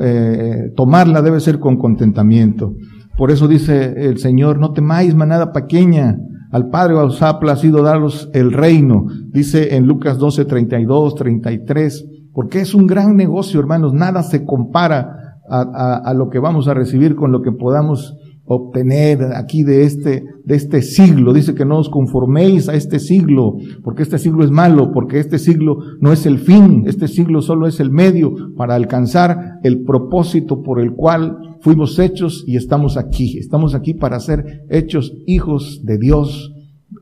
tomarla 0.76 1.22
debe 1.22 1.40
ser 1.40 1.58
con 1.58 1.76
contentamiento. 1.76 2.74
Por 3.18 3.32
eso 3.32 3.48
dice 3.48 3.94
el 4.06 4.18
Señor, 4.18 4.60
no 4.60 4.72
temáis 4.72 5.12
manada 5.16 5.52
pequeña, 5.52 6.16
al 6.52 6.68
Padre 6.70 6.94
os 6.94 7.20
ha 7.20 7.40
placido 7.40 7.82
daros 7.82 8.30
el 8.32 8.52
reino, 8.52 9.06
dice 9.32 9.74
en 9.74 9.88
Lucas 9.88 10.18
12, 10.18 10.44
32, 10.44 11.16
33, 11.16 12.06
porque 12.32 12.60
es 12.60 12.76
un 12.76 12.86
gran 12.86 13.16
negocio, 13.16 13.58
hermanos, 13.58 13.92
nada 13.92 14.22
se 14.22 14.44
compara 14.44 15.40
a, 15.50 16.14
lo 16.14 16.28
que 16.28 16.38
vamos 16.38 16.68
a 16.68 16.74
recibir 16.74 17.16
con 17.16 17.32
lo 17.32 17.42
que 17.42 17.50
podamos 17.50 18.16
obtener 18.48 19.22
aquí 19.36 19.62
de 19.62 19.84
este, 19.84 20.24
de 20.44 20.56
este 20.56 20.82
siglo. 20.82 21.32
Dice 21.32 21.54
que 21.54 21.64
no 21.64 21.78
os 21.78 21.88
conforméis 21.88 22.68
a 22.68 22.74
este 22.74 22.98
siglo, 22.98 23.56
porque 23.84 24.02
este 24.02 24.18
siglo 24.18 24.42
es 24.42 24.50
malo, 24.50 24.90
porque 24.92 25.20
este 25.20 25.38
siglo 25.38 25.78
no 26.00 26.12
es 26.12 26.26
el 26.26 26.38
fin, 26.38 26.84
este 26.86 27.08
siglo 27.08 27.42
solo 27.42 27.66
es 27.66 27.78
el 27.78 27.90
medio 27.90 28.34
para 28.56 28.74
alcanzar 28.74 29.58
el 29.62 29.84
propósito 29.84 30.62
por 30.62 30.80
el 30.80 30.94
cual 30.94 31.36
fuimos 31.60 31.98
hechos 31.98 32.44
y 32.46 32.56
estamos 32.56 32.96
aquí. 32.96 33.38
Estamos 33.38 33.74
aquí 33.74 33.94
para 33.94 34.18
ser 34.18 34.64
hechos 34.70 35.12
hijos 35.26 35.82
de 35.84 35.98
Dios, 35.98 36.54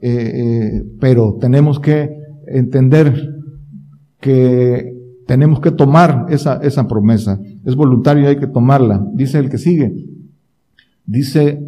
eh, 0.02 0.10
eh, 0.10 0.82
pero 1.00 1.36
tenemos 1.40 1.78
que 1.78 2.10
entender 2.48 3.30
que 4.20 4.92
tenemos 5.26 5.60
que 5.60 5.70
tomar 5.70 6.26
esa, 6.30 6.56
esa 6.56 6.88
promesa. 6.88 7.38
Es 7.64 7.76
voluntario, 7.76 8.28
hay 8.28 8.36
que 8.36 8.46
tomarla. 8.46 9.04
Dice 9.14 9.38
el 9.38 9.50
que 9.50 9.58
sigue, 9.58 9.92
Dice, 11.06 11.60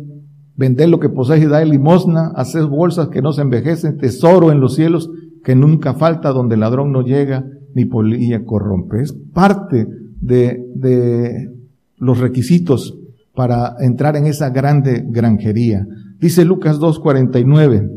vended 0.56 0.88
lo 0.88 0.98
que 1.00 1.08
poseéis 1.08 1.44
y 1.44 1.46
dad 1.46 1.64
limosna, 1.64 2.32
haced 2.34 2.66
bolsas 2.66 3.08
que 3.08 3.22
no 3.22 3.32
se 3.32 3.42
envejecen, 3.42 3.96
tesoro 3.98 4.50
en 4.50 4.60
los 4.60 4.74
cielos 4.74 5.10
que 5.44 5.54
nunca 5.54 5.94
falta, 5.94 6.30
donde 6.30 6.54
el 6.54 6.60
ladrón 6.60 6.92
no 6.92 7.02
llega 7.02 7.44
ni 7.74 7.84
polilla 7.84 8.44
corrompe. 8.44 9.00
Es 9.00 9.12
parte 9.32 9.86
de, 10.20 10.60
de 10.74 11.48
los 11.96 12.18
requisitos 12.18 12.98
para 13.34 13.76
entrar 13.80 14.16
en 14.16 14.26
esa 14.26 14.50
grande 14.50 15.04
granjería. 15.06 15.86
Dice 16.18 16.44
Lucas 16.44 16.80
2.49. 16.80 17.88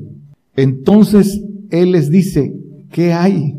Entonces 0.55 1.43
Él 1.71 1.93
les 1.93 2.11
dice, 2.11 2.53
¿qué 2.91 3.13
hay? 3.13 3.57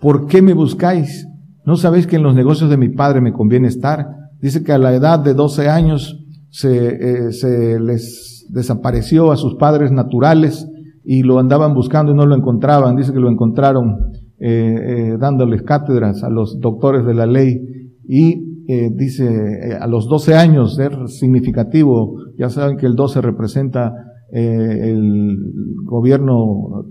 ¿Por 0.00 0.26
qué 0.26 0.42
me 0.42 0.52
buscáis? 0.52 1.26
¿No 1.64 1.76
sabéis 1.76 2.06
que 2.06 2.16
en 2.16 2.22
los 2.22 2.34
negocios 2.34 2.70
de 2.70 2.76
mi 2.76 2.90
padre 2.90 3.20
me 3.20 3.32
conviene 3.32 3.68
estar? 3.68 4.06
Dice 4.40 4.62
que 4.62 4.72
a 4.72 4.78
la 4.78 4.94
edad 4.94 5.18
de 5.18 5.34
12 5.34 5.68
años 5.68 6.23
se, 6.54 7.26
eh, 7.26 7.32
se 7.32 7.80
les 7.80 8.46
desapareció 8.48 9.32
a 9.32 9.36
sus 9.36 9.56
padres 9.56 9.90
naturales 9.90 10.68
y 11.04 11.24
lo 11.24 11.40
andaban 11.40 11.74
buscando 11.74 12.12
y 12.12 12.14
no 12.14 12.26
lo 12.26 12.36
encontraban. 12.36 12.94
Dice 12.94 13.12
que 13.12 13.18
lo 13.18 13.28
encontraron 13.28 14.12
eh, 14.38 14.76
eh, 14.86 15.16
dándoles 15.18 15.62
cátedras 15.62 16.22
a 16.22 16.30
los 16.30 16.60
doctores 16.60 17.04
de 17.04 17.14
la 17.14 17.26
ley 17.26 17.60
y 18.06 18.54
eh, 18.68 18.90
dice 18.94 19.26
eh, 19.26 19.76
a 19.78 19.88
los 19.88 20.08
12 20.08 20.36
años, 20.36 20.76
ser 20.76 21.08
significativo, 21.08 22.18
ya 22.38 22.48
saben 22.50 22.76
que 22.76 22.86
el 22.86 22.94
12 22.94 23.20
representa 23.20 23.92
eh, 24.32 24.92
el 24.92 25.36
gobierno 25.84 26.86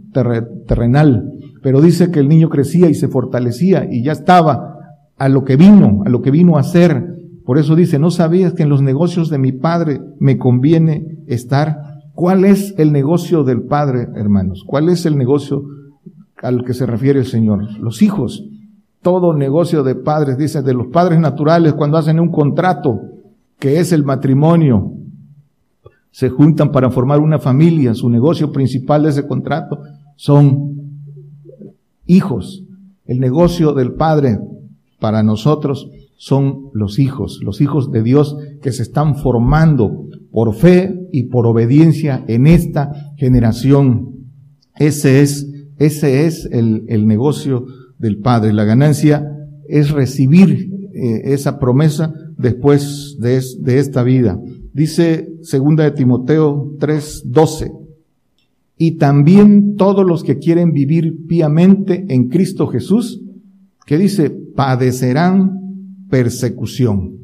terrenal, 0.68 1.24
pero 1.62 1.80
dice 1.80 2.12
que 2.12 2.20
el 2.20 2.28
niño 2.28 2.50
crecía 2.50 2.90
y 2.90 2.96
se 2.96 3.08
fortalecía 3.08 3.88
y 3.90 4.04
ya 4.04 4.12
estaba 4.12 4.76
a 5.18 5.30
lo 5.30 5.46
que 5.46 5.56
vino, 5.56 6.04
a 6.06 6.10
lo 6.10 6.22
que 6.22 6.32
vino 6.32 6.58
a 6.58 6.64
ser 6.64 7.13
por 7.46 7.58
eso 7.58 7.76
dice, 7.76 8.00
¿no 8.00 8.10
sabías 8.10 8.54
que 8.54 8.64
en 8.64 8.70
los 8.70 8.82
negocios 8.82 9.30
de 9.30 9.38
mi 9.38 9.52
padre 9.52 10.02
me 10.20 10.38
conviene 10.38 11.18
estar? 11.28 12.02
¿Cuál 12.16 12.46
es 12.46 12.74
el 12.78 12.92
negocio 12.92 13.44
del 13.44 13.64
padre, 13.64 14.08
hermanos? 14.16 14.64
¿Cuál 14.66 14.90
es 14.90 15.06
el 15.06 15.18
negocio 15.18 15.64
al 16.42 16.64
que 16.64 16.74
se 16.74 16.86
refiere 16.86 17.20
el 17.20 17.26
Señor? 17.26 17.80
Los 17.80 18.02
hijos. 18.02 18.44
Todo 19.02 19.34
negocio 19.34 19.84
de 19.84 19.96
padres, 19.96 20.38
dice, 20.38 20.62
de 20.62 20.74
los 20.74 20.88
padres 20.88 21.20
naturales, 21.20 21.74
cuando 21.74 21.98
hacen 21.98 22.20
un 22.20 22.32
contrato, 22.32 23.02
que 23.60 23.80
es 23.80 23.92
el 23.92 24.06
matrimonio, 24.06 24.94
se 26.12 26.30
juntan 26.30 26.72
para 26.72 26.92
formar 26.92 27.20
una 27.20 27.40
familia, 27.40 27.94
su 27.94 28.10
negocio 28.10 28.52
principal 28.52 29.04
de 29.04 29.10
ese 29.10 29.28
contrato 29.28 29.80
son 30.16 30.74
hijos. 32.06 32.64
El 33.06 33.20
negocio 33.20 33.74
del 33.74 33.94
padre 33.94 34.40
para 35.00 35.24
nosotros 35.24 35.90
son 36.24 36.70
los 36.72 37.00
hijos, 37.00 37.42
los 37.44 37.60
hijos 37.60 37.92
de 37.92 38.02
Dios 38.02 38.38
que 38.62 38.72
se 38.72 38.82
están 38.82 39.18
formando 39.18 40.08
por 40.32 40.56
fe 40.56 40.98
y 41.12 41.24
por 41.24 41.46
obediencia 41.46 42.24
en 42.30 42.48
esta 42.48 42.94
generación. 43.18 44.30
Ese 44.78 45.22
es, 45.22 45.52
ese 45.80 46.26
es 46.26 46.48
el, 46.50 46.86
el 46.88 47.08
negocio 47.08 47.66
del 48.00 48.20
Padre. 48.20 48.54
La 48.54 48.64
ganancia 48.64 49.28
es 49.68 49.92
recibir 49.92 50.70
eh, 50.94 51.34
esa 51.34 51.60
promesa 51.60 52.14
después 52.38 53.18
de, 53.20 53.44
de, 53.60 53.80
esta 53.80 54.02
vida. 54.02 54.40
Dice 54.72 55.28
segunda 55.42 55.84
de 55.84 55.92
Timoteo 55.92 56.72
3:12. 56.80 57.70
Y 58.78 58.92
también 58.96 59.76
todos 59.76 60.06
los 60.06 60.24
que 60.24 60.38
quieren 60.38 60.72
vivir 60.72 61.28
piamente 61.28 62.06
en 62.08 62.30
Cristo 62.30 62.68
Jesús, 62.68 63.22
que 63.86 63.98
dice, 63.98 64.30
padecerán 64.30 65.63
persecución. 66.14 67.18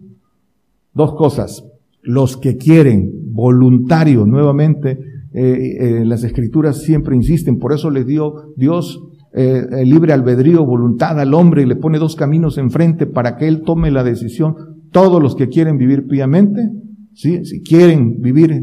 Dos 0.96 1.14
cosas. 1.14 1.64
Los 2.02 2.38
que 2.38 2.58
quieren, 2.58 3.12
voluntario, 3.34 4.26
nuevamente, 4.26 4.98
eh, 5.32 5.78
eh, 5.80 6.06
las 6.06 6.24
escrituras 6.24 6.82
siempre 6.82 7.16
insisten, 7.16 7.60
por 7.60 7.72
eso 7.72 7.92
les 7.92 8.08
dio 8.08 8.52
Dios 8.58 9.00
eh, 9.36 9.86
libre 9.86 10.12
albedrío, 10.12 10.66
voluntad 10.66 11.20
al 11.20 11.36
hombre 11.36 11.62
y 11.62 11.66
le 11.68 11.76
pone 11.76 12.00
dos 12.00 12.16
caminos 12.16 12.58
enfrente 12.58 13.06
para 13.06 13.38
que 13.38 13.48
él 13.48 13.62
tome 13.62 13.92
la 13.92 14.04
decisión. 14.04 14.56
Todos 14.92 15.22
los 15.22 15.36
que 15.36 15.50
quieren 15.50 15.78
vivir 15.78 16.08
piamente, 16.08 16.68
¿sí? 17.14 17.46
si 17.46 17.62
quieren 17.62 18.22
vivir 18.22 18.60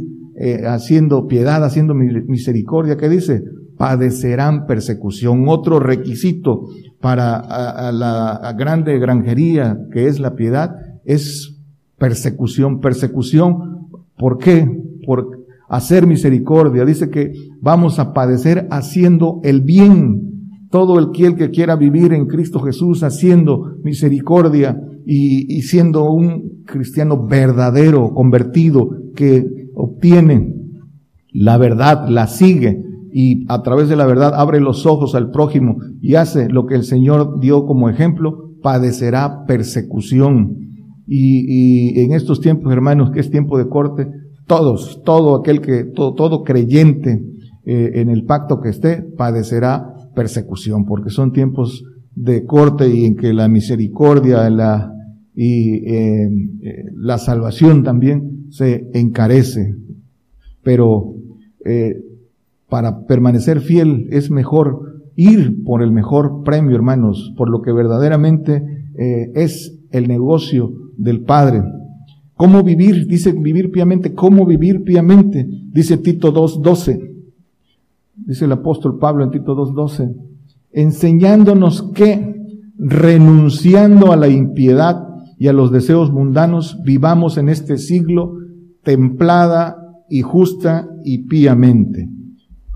haciendo 0.67 1.29
piedad, 1.29 1.65
haciendo 1.65 1.95
misericordia, 1.95 2.97
¿qué 2.97 3.09
dice? 3.09 3.43
Padecerán 3.79 4.67
persecución. 4.67 5.45
Otro 5.47 5.79
requisito 5.79 6.65
para 7.01 7.93
la 7.93 8.55
grande 8.57 8.99
granjería 8.99 9.79
que 9.93 10.07
es 10.07 10.19
la 10.19 10.35
piedad 10.35 10.75
es 11.05 11.57
persecución. 11.99 12.81
Persecución, 12.81 13.89
¿por 14.19 14.39
qué? 14.39 14.69
Por 15.07 15.47
hacer 15.69 16.07
misericordia. 16.07 16.85
Dice 16.85 17.11
que 17.11 17.33
vamos 17.61 17.99
a 17.99 18.13
padecer 18.13 18.67
haciendo 18.71 19.41
el 19.45 19.63
bien. 19.63 20.23
Todo 20.71 20.99
el 20.99 21.13
que 21.13 21.51
quiera 21.51 21.77
vivir 21.77 22.13
en 22.13 22.27
Cristo 22.27 22.61
Jesús 22.61 23.03
haciendo 23.03 23.77
misericordia 23.83 24.77
y, 25.07 25.57
y 25.57 25.63
siendo 25.63 26.11
un 26.11 26.65
cristiano 26.67 27.25
verdadero, 27.27 28.13
convertido, 28.13 28.91
que 29.15 29.47
obtiene 29.75 30.57
la 31.39 31.59
verdad, 31.59 32.09
la 32.09 32.29
sigue, 32.29 32.83
y 33.19 33.47
a 33.49 33.63
través 33.63 33.89
de 33.89 33.97
la 33.97 34.05
verdad 34.05 34.35
abre 34.35 34.61
los 34.61 34.85
ojos 34.85 35.15
al 35.15 35.31
prójimo 35.31 35.79
y 36.03 36.17
hace 36.17 36.51
lo 36.51 36.67
que 36.67 36.75
el 36.75 36.85
Señor 36.85 37.41
dio 37.41 37.65
como 37.65 37.89
ejemplo, 37.89 38.51
padecerá 38.63 39.47
persecución. 39.47 40.55
Y, 41.07 41.99
en 41.99 42.13
estos 42.13 42.43
tiempos, 42.43 42.71
hermanos, 42.71 43.11
que 43.13 43.21
es 43.21 43.31
tiempo 43.31 43.57
de 43.57 43.71
corte, 43.71 44.07
todos, 44.47 45.01
todo 45.03 45.35
aquel 45.35 45.63
que, 45.63 45.85
todo, 45.85 46.13
todo 46.13 46.43
creyente 46.43 47.25
eh, 47.65 47.93
en 47.95 48.11
el 48.11 48.27
pacto 48.27 48.61
que 48.61 48.69
esté, 48.69 49.01
padecerá 49.17 49.95
persecución, 50.15 50.85
porque 50.85 51.09
son 51.09 51.33
tiempos 51.33 51.85
de 52.15 52.45
corte 52.45 52.95
y 52.95 53.07
en 53.07 53.17
que 53.17 53.33
la 53.33 53.49
misericordia 53.49 54.51
la, 54.51 54.93
y 55.35 55.91
eh, 55.91 56.29
eh, 56.61 56.85
la 56.95 57.17
salvación 57.17 57.83
también 57.83 58.49
se 58.51 58.91
encarece. 58.93 59.75
Pero 60.63 61.15
para 62.69 63.07
permanecer 63.07 63.61
fiel 63.61 64.09
es 64.11 64.31
mejor 64.31 64.97
ir 65.15 65.65
por 65.65 65.83
el 65.83 65.93
mejor 65.93 66.43
premio, 66.45 66.77
hermanos, 66.77 67.33
por 67.37 67.49
lo 67.49 67.63
que 67.63 67.73
verdaderamente 67.73 68.63
eh, 68.99 69.33
es 69.35 69.79
el 69.91 70.09
negocio 70.09 70.73
del 70.97 71.23
Padre. 71.23 71.63
¿Cómo 72.35 72.63
vivir? 72.63 73.07
Dice 73.07 73.33
vivir 73.33 73.71
piamente. 73.71 74.15
¿Cómo 74.15 74.45
vivir 74.45 74.85
piamente? 74.85 75.49
Dice 75.73 75.97
Tito 75.97 76.35
2.12. 76.35 77.15
Dice 78.27 78.45
el 78.45 78.53
apóstol 78.53 78.99
Pablo 78.99 79.25
en 79.25 79.31
Tito 79.31 79.57
2.12. 79.57 80.15
Enseñándonos 80.73 81.93
que, 81.95 82.35
renunciando 82.79 84.13
a 84.13 84.17
la 84.17 84.29
impiedad 84.29 85.03
y 85.39 85.49
a 85.49 85.55
los 85.55 85.71
deseos 85.71 86.13
mundanos, 86.13 86.79
vivamos 86.85 87.39
en 87.39 87.49
este 87.49 87.79
siglo 87.79 88.35
templada 88.83 89.77
y 90.11 90.21
justa 90.21 90.89
y 91.05 91.27
piamente 91.27 92.11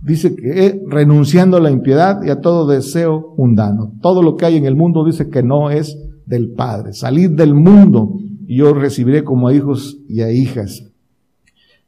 dice 0.02 0.34
que 0.34 0.80
renunciando 0.88 1.56
a 1.56 1.60
la 1.60 1.70
impiedad 1.70 2.22
y 2.24 2.30
a 2.30 2.40
todo 2.40 2.66
deseo 2.66 3.34
mundano. 3.36 3.92
Todo 4.00 4.22
lo 4.22 4.36
que 4.36 4.46
hay 4.46 4.56
en 4.56 4.64
el 4.64 4.76
mundo 4.76 5.04
dice 5.04 5.28
que 5.28 5.42
no 5.42 5.70
es 5.70 5.96
del 6.26 6.52
Padre. 6.52 6.92
Salid 6.92 7.30
del 7.30 7.54
mundo 7.54 8.14
y 8.46 8.56
yo 8.56 8.72
recibiré 8.72 9.24
como 9.24 9.48
a 9.48 9.54
hijos 9.54 9.98
y 10.08 10.22
a 10.22 10.30
hijas. 10.30 10.86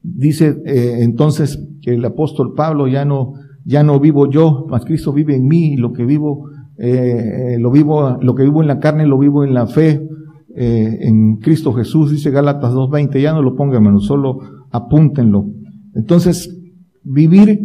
Dice 0.02 0.56
eh, 0.66 0.98
entonces 1.00 1.62
que 1.80 1.94
el 1.94 2.04
apóstol 2.04 2.54
Pablo 2.54 2.88
ya 2.88 3.04
no, 3.04 3.34
ya 3.64 3.82
no 3.82 4.00
vivo 4.00 4.28
yo, 4.28 4.66
mas 4.68 4.84
Cristo 4.84 5.12
vive 5.12 5.36
en 5.36 5.46
mí 5.46 5.76
lo 5.76 5.92
que 5.92 6.04
vivo, 6.04 6.50
eh, 6.76 7.56
lo 7.58 7.70
vivo, 7.70 8.18
lo 8.20 8.34
que 8.34 8.42
vivo 8.42 8.62
en 8.62 8.68
la 8.68 8.80
carne 8.80 9.06
lo 9.06 9.18
vivo 9.18 9.44
en 9.44 9.54
la 9.54 9.66
fe, 9.66 10.08
eh, 10.54 10.98
en 11.02 11.36
Cristo 11.36 11.72
Jesús, 11.72 12.10
dice 12.10 12.30
Gálatas 12.30 12.74
2.20, 12.74 13.20
ya 13.20 13.32
no 13.32 13.42
lo 13.42 13.54
pongan 13.54 13.98
solo 14.00 14.40
apúntenlo. 14.70 15.46
Entonces, 15.94 16.58
vivir 17.04 17.60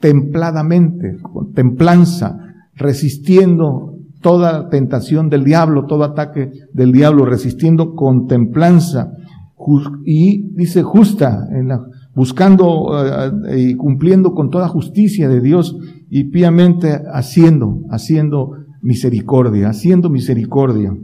templadamente, 0.00 1.18
con 1.22 1.52
templanza, 1.52 2.38
resistiendo 2.74 3.94
toda 4.20 4.68
tentación 4.68 5.28
del 5.28 5.44
diablo, 5.44 5.86
todo 5.86 6.04
ataque 6.04 6.50
del 6.72 6.92
diablo, 6.92 7.24
resistiendo 7.24 7.94
con 7.94 8.26
templanza 8.26 9.12
y 10.04 10.42
dice 10.54 10.82
justa, 10.82 11.46
en 11.52 11.68
la, 11.68 11.86
buscando 12.14 12.90
eh, 13.46 13.60
y 13.60 13.74
cumpliendo 13.74 14.34
con 14.34 14.50
toda 14.50 14.68
justicia 14.68 15.28
de 15.28 15.40
Dios 15.40 15.76
y 16.08 16.24
piamente 16.24 17.02
haciendo, 17.12 17.80
haciendo 17.90 18.56
misericordia, 18.80 19.68
haciendo 19.68 20.08
misericordia. 20.08 20.96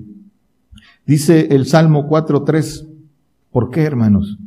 Dice 1.07 1.49
el 1.51 1.67
Salmo 1.67 2.09
4.3, 2.09 2.89
¿por 3.53 3.71
qué 3.71 3.83
hermanos? 3.83 4.39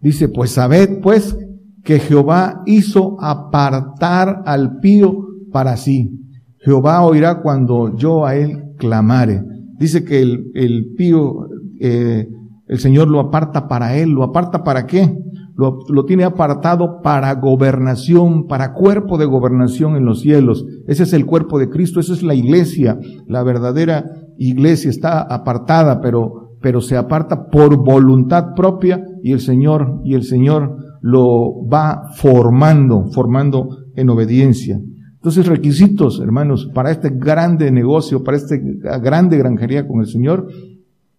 Dice, 0.00 0.28
pues 0.28 0.52
sabed 0.52 1.00
pues 1.02 1.36
que 1.84 1.98
Jehová 1.98 2.62
hizo 2.66 3.16
apartar 3.20 4.42
al 4.46 4.78
pío 4.80 5.26
para 5.52 5.76
sí. 5.76 6.10
Jehová 6.58 7.02
oirá 7.04 7.40
cuando 7.40 7.96
yo 7.96 8.26
a 8.26 8.36
él 8.36 8.74
clamare. 8.78 9.42
Dice 9.78 10.04
que 10.04 10.20
el, 10.20 10.50
el 10.54 10.92
pío, 10.96 11.48
eh, 11.80 12.28
el 12.66 12.78
Señor 12.78 13.08
lo 13.08 13.20
aparta 13.20 13.66
para 13.66 13.96
él. 13.96 14.10
¿Lo 14.10 14.24
aparta 14.24 14.62
para 14.62 14.86
qué? 14.86 15.16
Lo, 15.56 15.78
lo, 15.88 16.04
tiene 16.04 16.24
apartado 16.24 17.00
para 17.02 17.34
gobernación, 17.34 18.46
para 18.46 18.72
cuerpo 18.72 19.18
de 19.18 19.26
gobernación 19.26 19.96
en 19.96 20.04
los 20.04 20.20
cielos. 20.20 20.64
Ese 20.86 21.02
es 21.02 21.12
el 21.12 21.26
cuerpo 21.26 21.58
de 21.58 21.68
Cristo, 21.68 22.00
esa 22.00 22.12
es 22.12 22.22
la 22.22 22.34
iglesia. 22.34 22.98
La 23.26 23.42
verdadera 23.42 24.04
iglesia 24.38 24.90
está 24.90 25.20
apartada, 25.20 26.00
pero, 26.00 26.56
pero 26.60 26.80
se 26.80 26.96
aparta 26.96 27.48
por 27.48 27.76
voluntad 27.76 28.54
propia 28.54 29.04
y 29.22 29.32
el 29.32 29.40
Señor, 29.40 30.00
y 30.04 30.14
el 30.14 30.24
Señor 30.24 30.76
lo 31.00 31.66
va 31.66 32.10
formando, 32.14 33.06
formando 33.12 33.68
en 33.94 34.10
obediencia. 34.10 34.80
Entonces, 35.14 35.46
requisitos, 35.46 36.20
hermanos, 36.20 36.70
para 36.74 36.90
este 36.90 37.10
grande 37.10 37.70
negocio, 37.70 38.24
para 38.24 38.36
esta 38.36 38.56
grande 38.56 39.36
granjería 39.36 39.86
con 39.86 40.00
el 40.00 40.06
Señor, 40.06 40.48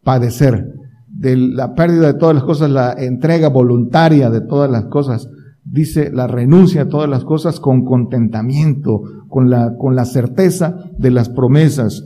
padecer 0.04 0.74
de 1.08 1.38
la 1.38 1.76
pérdida 1.76 2.08
de 2.08 2.18
todas 2.18 2.36
las 2.36 2.44
cosas, 2.44 2.72
la 2.72 2.94
entrega 2.94 3.50
voluntaria 3.50 4.30
de 4.30 4.42
todas 4.42 4.72
las 4.72 4.86
cosas, 4.86 5.30
dice 5.64 6.10
la 6.12 6.26
renuncia 6.28 6.84
a 6.84 6.88
todas 6.90 7.10
las 7.10 7.24
cosas 7.24 7.60
con 7.60 7.86
contentamiento, 7.86 9.04
con 9.28 9.50
la, 9.50 9.76
con 9.78 9.96
la 9.96 10.06
certeza 10.06 10.78
de 10.98 11.12
las 11.12 11.30
promesas, 11.30 12.04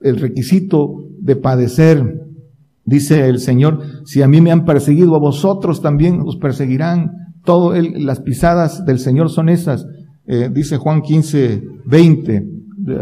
el 0.00 0.18
requisito 0.18 1.04
de 1.20 1.36
padecer, 1.36 2.29
Dice 2.84 3.28
el 3.28 3.38
Señor, 3.38 3.80
si 4.04 4.22
a 4.22 4.28
mí 4.28 4.40
me 4.40 4.52
han 4.52 4.64
perseguido, 4.64 5.14
a 5.14 5.18
vosotros 5.18 5.82
también 5.82 6.20
os 6.24 6.36
perseguirán. 6.36 7.12
Todo 7.44 7.72
las 7.74 8.20
pisadas 8.20 8.84
del 8.84 8.98
Señor 8.98 9.30
son 9.30 9.48
esas. 9.48 9.86
Eh, 10.26 10.50
dice 10.52 10.76
Juan 10.76 11.02
15, 11.02 11.62
20, 11.86 12.46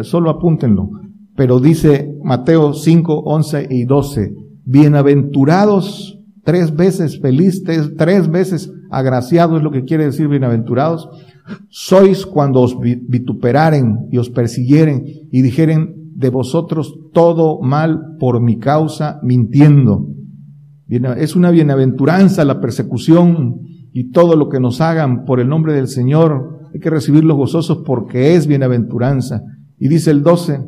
solo 0.03 0.31
apúntenlo. 0.31 0.91
Pero 1.37 1.61
dice 1.61 2.15
Mateo 2.23 2.75
5, 2.75 3.23
11 3.25 3.69
y 3.71 3.85
12, 3.85 4.35
bienaventurados, 4.65 6.19
tres 6.45 6.75
veces 6.75 7.21
felices, 7.21 7.93
tres 7.97 8.29
veces 8.29 8.73
agraciados 8.91 9.59
es 9.59 9.63
lo 9.63 9.71
que 9.71 9.85
quiere 9.85 10.07
decir 10.07 10.29
bienaventurados, 10.29 11.09
sois 11.69 12.27
cuando 12.27 12.61
os 12.61 12.77
vituperaren 12.79 14.09
y 14.11 14.19
os 14.19 14.31
persiguieren 14.31 15.05
y 15.31 15.43
dijeren 15.43 15.98
de 16.19 16.31
vosotros 16.31 16.99
todo 17.13 17.61
mal 17.61 18.17
por 18.19 18.41
mi 18.41 18.59
causa, 18.59 19.21
mintiendo. 19.23 20.09
Es 20.89 21.37
una 21.37 21.53
bienaventuranza 21.53 22.45
la 22.45 22.61
persecución 22.61 23.61
y 23.93 24.11
todo 24.11 24.35
lo 24.35 24.49
que 24.49 24.59
nos 24.59 24.81
hagan 24.81 25.25
por 25.25 25.39
el 25.39 25.49
nombre 25.49 25.75
del 25.75 25.87
Señor. 25.87 26.59
Hay 26.75 26.81
que 26.81 26.91
recibir 26.91 27.23
los 27.23 27.37
gozosos 27.37 27.85
porque 27.87 28.35
es 28.35 28.49
bienaventuranza. 28.49 29.43
Y 29.79 29.87
dice 29.87 30.11
el 30.11 30.25
12, 30.25 30.61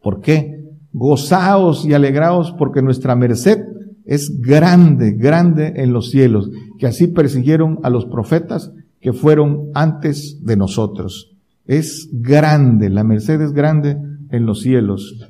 ¿por 0.00 0.20
qué? 0.20 0.52
gozaos 0.92 1.84
y 1.84 1.92
alegraos 1.92 2.54
porque 2.56 2.82
nuestra 2.82 3.16
merced 3.16 3.58
es 4.04 4.40
grande, 4.40 5.12
grande 5.12 5.74
en 5.76 5.92
los 5.92 6.10
cielos, 6.10 6.48
que 6.78 6.86
así 6.86 7.08
persiguieron 7.08 7.80
a 7.82 7.90
los 7.90 8.06
profetas 8.06 8.72
que 9.00 9.12
fueron 9.12 9.70
antes 9.74 10.38
de 10.44 10.56
nosotros. 10.56 11.36
Es 11.66 12.08
grande, 12.12 12.88
la 12.90 13.02
merced 13.02 13.40
es 13.40 13.52
grande 13.52 13.98
en 14.30 14.46
los 14.46 14.60
cielos. 14.60 15.28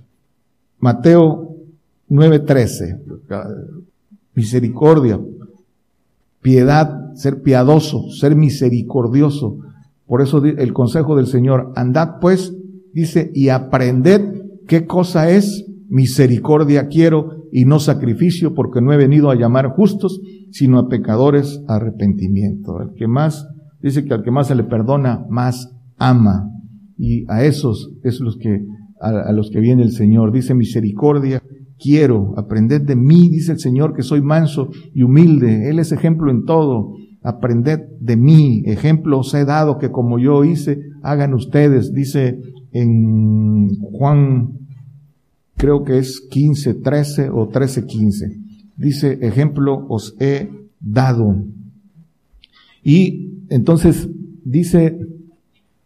Mateo 0.79 1.57
9:13, 2.09 3.01
misericordia, 4.35 5.21
piedad, 6.43 7.15
ser 7.15 7.43
piadoso, 7.43 8.11
ser 8.11 8.37
misericordioso. 8.37 9.59
Por 10.07 10.23
eso 10.23 10.45
el 10.45 10.73
consejo 10.73 11.17
del 11.17 11.27
Señor, 11.27 11.73
andad 11.75 12.21
pues, 12.21 12.55
dice, 12.93 13.31
y 13.35 13.49
aprended 13.49 14.43
qué 14.67 14.87
cosa 14.87 15.31
es 15.31 15.67
misericordia 15.89 16.89
quiero 16.89 17.45
y 17.53 17.65
no 17.65 17.79
sacrificio, 17.79 18.55
porque 18.55 18.81
no 18.81 18.93
he 18.93 18.97
venido 18.97 19.31
a 19.31 19.35
llamar 19.35 19.71
justos, 19.71 20.21
sino 20.51 20.79
a 20.79 20.89
pecadores 20.89 21.63
a 21.69 21.77
arrepentimiento. 21.77 22.81
El 22.81 22.93
que 22.95 23.09
más, 23.09 23.49
dice 23.81 24.05
que 24.05 24.15
al 24.15 24.23
que 24.23 24.31
más 24.31 24.49
se 24.49 24.55
le 24.55 24.65
perdona, 24.65 25.25
más 25.29 25.73
ama. 25.97 26.51
Y 26.99 27.25
a 27.31 27.45
esos 27.45 27.93
es 28.03 28.21
los 28.21 28.37
que, 28.37 28.65
a, 29.07 29.33
los 29.33 29.51
que 29.51 29.61
viene 29.61 29.83
el 29.83 29.93
Señor. 29.93 30.33
Dice 30.33 30.55
misericordia, 30.55 31.43
quiero, 31.79 32.35
aprended 32.37 32.83
de 32.83 32.97
mí, 32.97 33.29
dice 33.29 33.53
el 33.53 33.61
Señor, 33.61 33.95
que 33.95 34.03
soy 34.03 34.23
manso 34.23 34.71
y 34.95 35.03
humilde. 35.03 35.69
Él 35.71 35.79
es 35.79 35.93
ejemplo 35.93 36.31
en 36.31 36.45
todo. 36.45 36.95
Aprended 37.23 37.81
de 38.01 38.17
mí, 38.17 38.63
ejemplo 38.67 39.19
os 39.19 39.35
he 39.35 39.45
dado 39.45 39.79
que 39.79 39.91
como 39.91 40.19
yo 40.19 40.45
hice, 40.45 40.81
hagan 41.03 41.35
ustedes. 41.35 41.93
Dice 41.93 42.39
en 42.73 43.69
Juan, 43.81 44.51
creo 45.57 45.83
que 45.83 45.99
es 45.99 46.21
15, 46.31 46.75
13 46.75 47.31
o 47.31 47.49
13, 47.49 47.87
15. 47.87 48.41
Dice, 48.77 49.19
ejemplo 49.23 49.87
os 49.89 50.15
he 50.21 50.51
dado. 50.81 51.37
Y 52.85 53.43
entonces 53.49 54.09
dice, 54.45 54.99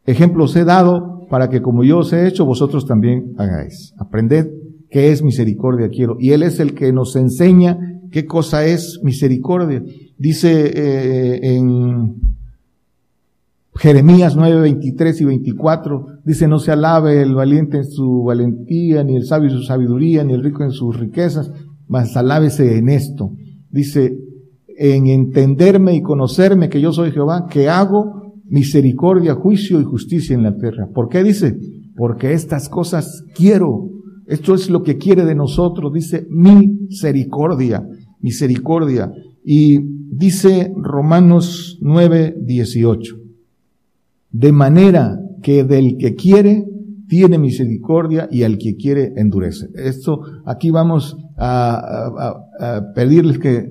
ejemplo 0.05 0.45
os 0.45 0.57
he 0.57 0.65
dado 0.65 1.20
para 1.31 1.49
que 1.49 1.63
como 1.63 1.85
yo 1.85 1.99
os 1.99 2.13
he 2.13 2.27
hecho, 2.27 2.45
vosotros 2.45 2.87
también 2.87 3.35
hagáis. 3.39 3.95
Aprended 3.99 4.49
qué 4.91 5.13
es 5.13 5.23
misericordia 5.23 5.89
quiero. 5.89 6.17
Y 6.19 6.33
Él 6.33 6.43
es 6.43 6.59
el 6.59 6.75
que 6.75 6.93
nos 6.93 7.15
enseña 7.15 7.79
qué 8.11 8.27
cosa 8.27 8.67
es 8.67 8.99
misericordia. 9.05 9.81
Dice 10.19 10.73
eh, 10.75 11.55
en 11.55 12.17
Jeremías 13.77 14.35
9, 14.35 14.61
23 14.61 15.21
y 15.21 15.25
24, 15.25 16.07
dice, 16.25 16.49
no 16.49 16.59
se 16.59 16.73
alabe 16.73 17.23
el 17.23 17.37
valiente 17.37 17.77
en 17.77 17.89
su 17.89 18.25
valentía, 18.25 19.05
ni 19.05 19.15
el 19.15 19.25
sabio 19.25 19.51
en 19.51 19.57
su 19.57 19.63
sabiduría, 19.63 20.25
ni 20.25 20.33
el 20.33 20.43
rico 20.43 20.65
en 20.65 20.73
sus 20.73 20.99
riquezas, 20.99 21.53
mas 21.87 22.17
alábese 22.17 22.77
en 22.77 22.89
esto. 22.89 23.31
Dice, 23.71 24.19
en 24.77 25.07
entenderme 25.07 25.95
y 25.95 26.03
conocerme 26.03 26.69
que 26.69 26.81
yo 26.81 26.93
soy 26.93 27.13
Jehová, 27.13 27.47
que 27.49 27.69
hago 27.69 28.20
misericordia, 28.51 29.35
juicio 29.35 29.81
y 29.81 29.85
justicia 29.85 30.35
en 30.35 30.43
la 30.43 30.57
tierra. 30.57 30.89
¿Por 30.93 31.09
qué 31.09 31.25
dice? 31.25 31.57
Porque 31.97 32.33
estas 32.35 32.69
cosas 32.69 33.25
quiero 33.35 34.01
esto 34.31 34.55
es 34.55 34.71
lo 34.71 34.85
que 34.85 34.97
quiere 34.97 35.25
de 35.25 35.35
nosotros, 35.35 35.93
dice 35.93 36.25
misericordia, 36.31 37.85
misericordia. 38.21 39.11
Y 39.45 39.81
dice 39.81 40.73
Romanos 40.77 41.79
9, 41.81 42.37
18. 42.41 43.17
De 44.31 44.53
manera 44.53 45.19
que 45.43 45.65
del 45.65 45.97
que 45.99 46.15
quiere, 46.15 46.65
tiene 47.09 47.39
misericordia 47.39 48.29
y 48.31 48.45
al 48.45 48.57
que 48.57 48.77
quiere 48.77 49.13
endurece. 49.17 49.67
Esto, 49.75 50.21
aquí 50.45 50.71
vamos 50.71 51.17
a, 51.37 52.93
pedirles 52.95 53.41
que 53.41 53.57
eh, 53.57 53.67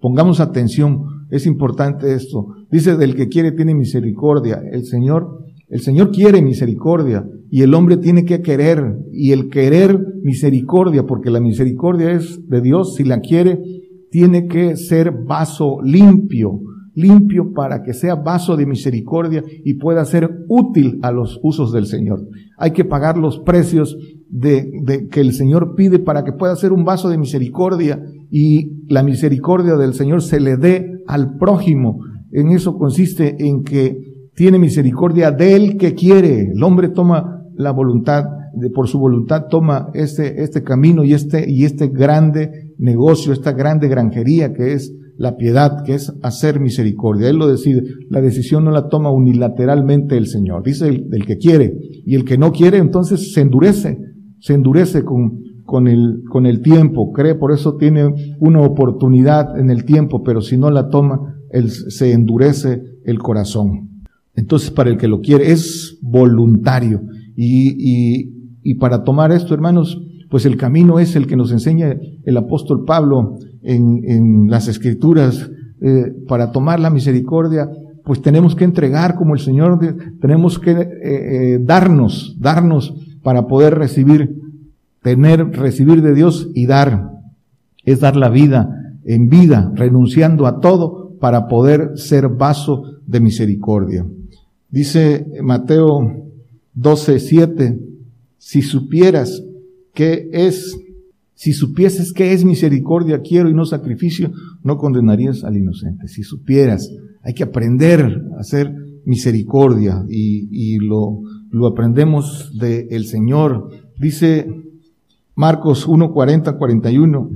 pongamos 0.00 0.40
atención. 0.40 1.26
Es 1.30 1.44
importante 1.44 2.14
esto. 2.14 2.46
Dice, 2.72 2.96
del 2.96 3.14
que 3.14 3.28
quiere 3.28 3.52
tiene 3.52 3.74
misericordia. 3.74 4.62
El 4.72 4.86
Señor, 4.86 5.44
el 5.68 5.80
Señor 5.80 6.10
quiere 6.10 6.40
misericordia. 6.42 7.24
Y 7.50 7.60
el 7.60 7.74
hombre 7.74 7.98
tiene 7.98 8.24
que 8.24 8.40
querer, 8.40 8.96
y 9.12 9.32
el 9.32 9.50
querer 9.50 10.00
misericordia, 10.22 11.04
porque 11.04 11.30
la 11.30 11.38
misericordia 11.38 12.12
es 12.12 12.40
de 12.48 12.62
Dios, 12.62 12.94
si 12.96 13.04
la 13.04 13.20
quiere, 13.20 13.60
tiene 14.10 14.46
que 14.46 14.76
ser 14.76 15.10
vaso 15.10 15.82
limpio, 15.82 16.60
limpio 16.94 17.52
para 17.52 17.82
que 17.82 17.94
sea 17.94 18.14
vaso 18.14 18.56
de 18.56 18.66
misericordia 18.66 19.42
y 19.64 19.74
pueda 19.74 20.04
ser 20.04 20.30
útil 20.48 20.98
a 21.02 21.12
los 21.12 21.40
usos 21.42 21.72
del 21.72 21.86
Señor. 21.86 22.26
Hay 22.58 22.72
que 22.72 22.84
pagar 22.84 23.16
los 23.18 23.38
precios 23.40 23.96
de, 24.28 25.08
que 25.10 25.20
el 25.20 25.32
Señor 25.32 25.74
pide 25.76 25.98
para 25.98 26.24
que 26.24 26.32
pueda 26.32 26.56
ser 26.56 26.72
un 26.72 26.84
vaso 26.84 27.08
de 27.08 27.18
misericordia 27.18 28.02
y 28.30 28.86
la 28.88 29.02
misericordia 29.02 29.76
del 29.76 29.94
Señor 29.94 30.22
se 30.22 30.40
le 30.40 30.56
dé 30.56 31.02
al 31.06 31.36
prójimo. 31.38 32.00
En 32.32 32.48
eso 32.48 32.76
consiste 32.76 33.36
en 33.38 33.62
que 33.62 33.98
tiene 34.34 34.58
misericordia 34.58 35.30
del 35.30 35.76
que 35.76 35.94
quiere. 35.94 36.52
El 36.52 36.62
hombre 36.62 36.88
toma 36.88 37.44
la 37.54 37.70
voluntad, 37.70 38.24
por 38.74 38.88
su 38.88 38.98
voluntad 38.98 39.46
toma 39.48 39.90
este, 39.94 40.42
este 40.42 40.62
camino 40.62 41.04
y 41.04 41.12
este, 41.12 41.48
y 41.50 41.64
este 41.64 41.88
grande 41.88 42.74
negocio, 42.78 43.32
esta 43.32 43.52
grande 43.52 43.88
granjería 43.88 44.52
que 44.52 44.72
es 44.72 44.92
la 45.16 45.36
piedad, 45.36 45.84
que 45.84 45.94
es 45.94 46.12
hacer 46.22 46.58
misericordia. 46.58 47.28
Él 47.28 47.36
lo 47.36 47.46
decide. 47.46 47.82
La 48.08 48.20
decisión 48.20 48.64
no 48.64 48.70
la 48.70 48.88
toma 48.88 49.10
unilateralmente 49.10 50.16
el 50.16 50.26
Señor. 50.26 50.64
Dice 50.64 50.88
el, 50.88 51.26
que 51.26 51.36
quiere. 51.36 51.78
Y 52.04 52.14
el 52.14 52.24
que 52.24 52.38
no 52.38 52.50
quiere, 52.50 52.78
entonces 52.78 53.32
se 53.32 53.40
endurece. 53.40 53.98
Se 54.40 54.54
endurece 54.54 55.04
con, 55.04 55.38
con 55.64 55.86
el, 55.86 56.22
con 56.28 56.46
el 56.46 56.60
tiempo. 56.60 57.12
Cree, 57.12 57.34
por 57.34 57.52
eso 57.52 57.76
tiene 57.76 58.36
una 58.40 58.62
oportunidad 58.62 59.58
en 59.60 59.70
el 59.70 59.84
tiempo, 59.84 60.22
pero 60.24 60.40
si 60.40 60.56
no 60.56 60.70
la 60.70 60.88
toma, 60.88 61.31
él 61.52 61.70
se 61.70 62.12
endurece 62.12 62.82
el 63.04 63.18
corazón. 63.18 63.90
Entonces, 64.34 64.70
para 64.70 64.90
el 64.90 64.96
que 64.96 65.08
lo 65.08 65.20
quiere, 65.20 65.52
es 65.52 65.98
voluntario. 66.00 67.02
Y, 67.36 68.30
y, 68.62 68.74
para 68.74 69.04
tomar 69.04 69.32
esto, 69.32 69.54
hermanos, 69.54 70.00
pues 70.30 70.46
el 70.46 70.56
camino 70.56 70.98
es 70.98 71.14
el 71.16 71.26
que 71.26 71.36
nos 71.36 71.52
enseña 71.52 71.94
el 72.24 72.36
apóstol 72.36 72.84
Pablo 72.84 73.38
en, 73.62 74.02
en 74.06 74.50
las 74.50 74.68
escrituras. 74.68 75.50
Eh, 75.80 76.12
para 76.28 76.52
tomar 76.52 76.78
la 76.80 76.90
misericordia, 76.90 77.68
pues 78.04 78.22
tenemos 78.22 78.54
que 78.54 78.64
entregar 78.64 79.16
como 79.16 79.34
el 79.34 79.40
Señor, 79.40 79.78
tenemos 80.20 80.58
que 80.58 80.70
eh, 80.70 80.88
eh, 81.02 81.58
darnos, 81.60 82.36
darnos 82.38 82.94
para 83.22 83.46
poder 83.46 83.74
recibir, 83.76 84.40
tener, 85.02 85.50
recibir 85.50 86.02
de 86.02 86.14
Dios 86.14 86.48
y 86.54 86.66
dar. 86.66 87.10
Es 87.84 88.00
dar 88.00 88.16
la 88.16 88.28
vida 88.28 88.96
en 89.04 89.28
vida, 89.28 89.72
renunciando 89.74 90.46
a 90.46 90.60
todo 90.60 91.01
para 91.22 91.46
poder 91.46 91.92
ser 91.94 92.26
vaso 92.26 92.96
de 93.06 93.20
misericordia. 93.20 94.04
Dice 94.68 95.24
Mateo 95.40 96.00
12.7, 96.76 97.78
si 98.38 98.60
supieras 98.60 99.40
qué 99.94 100.28
es, 100.32 100.76
si 101.34 101.52
supieses 101.52 102.12
qué 102.12 102.32
es 102.32 102.44
misericordia 102.44 103.20
quiero 103.20 103.48
y 103.48 103.54
no 103.54 103.64
sacrificio, 103.64 104.32
no 104.64 104.78
condenarías 104.78 105.44
al 105.44 105.56
inocente. 105.56 106.08
Si 106.08 106.24
supieras, 106.24 106.90
hay 107.22 107.34
que 107.34 107.44
aprender 107.44 108.20
a 108.36 108.40
hacer 108.40 108.74
misericordia 109.04 110.04
y, 110.08 110.78
lo 110.78 111.66
aprendemos 111.68 112.58
del 112.58 113.04
Señor. 113.06 113.70
Dice 113.96 114.48
Marcos 115.36 115.86
1, 115.86 116.12
40, 116.12 116.58
41, 116.58 117.30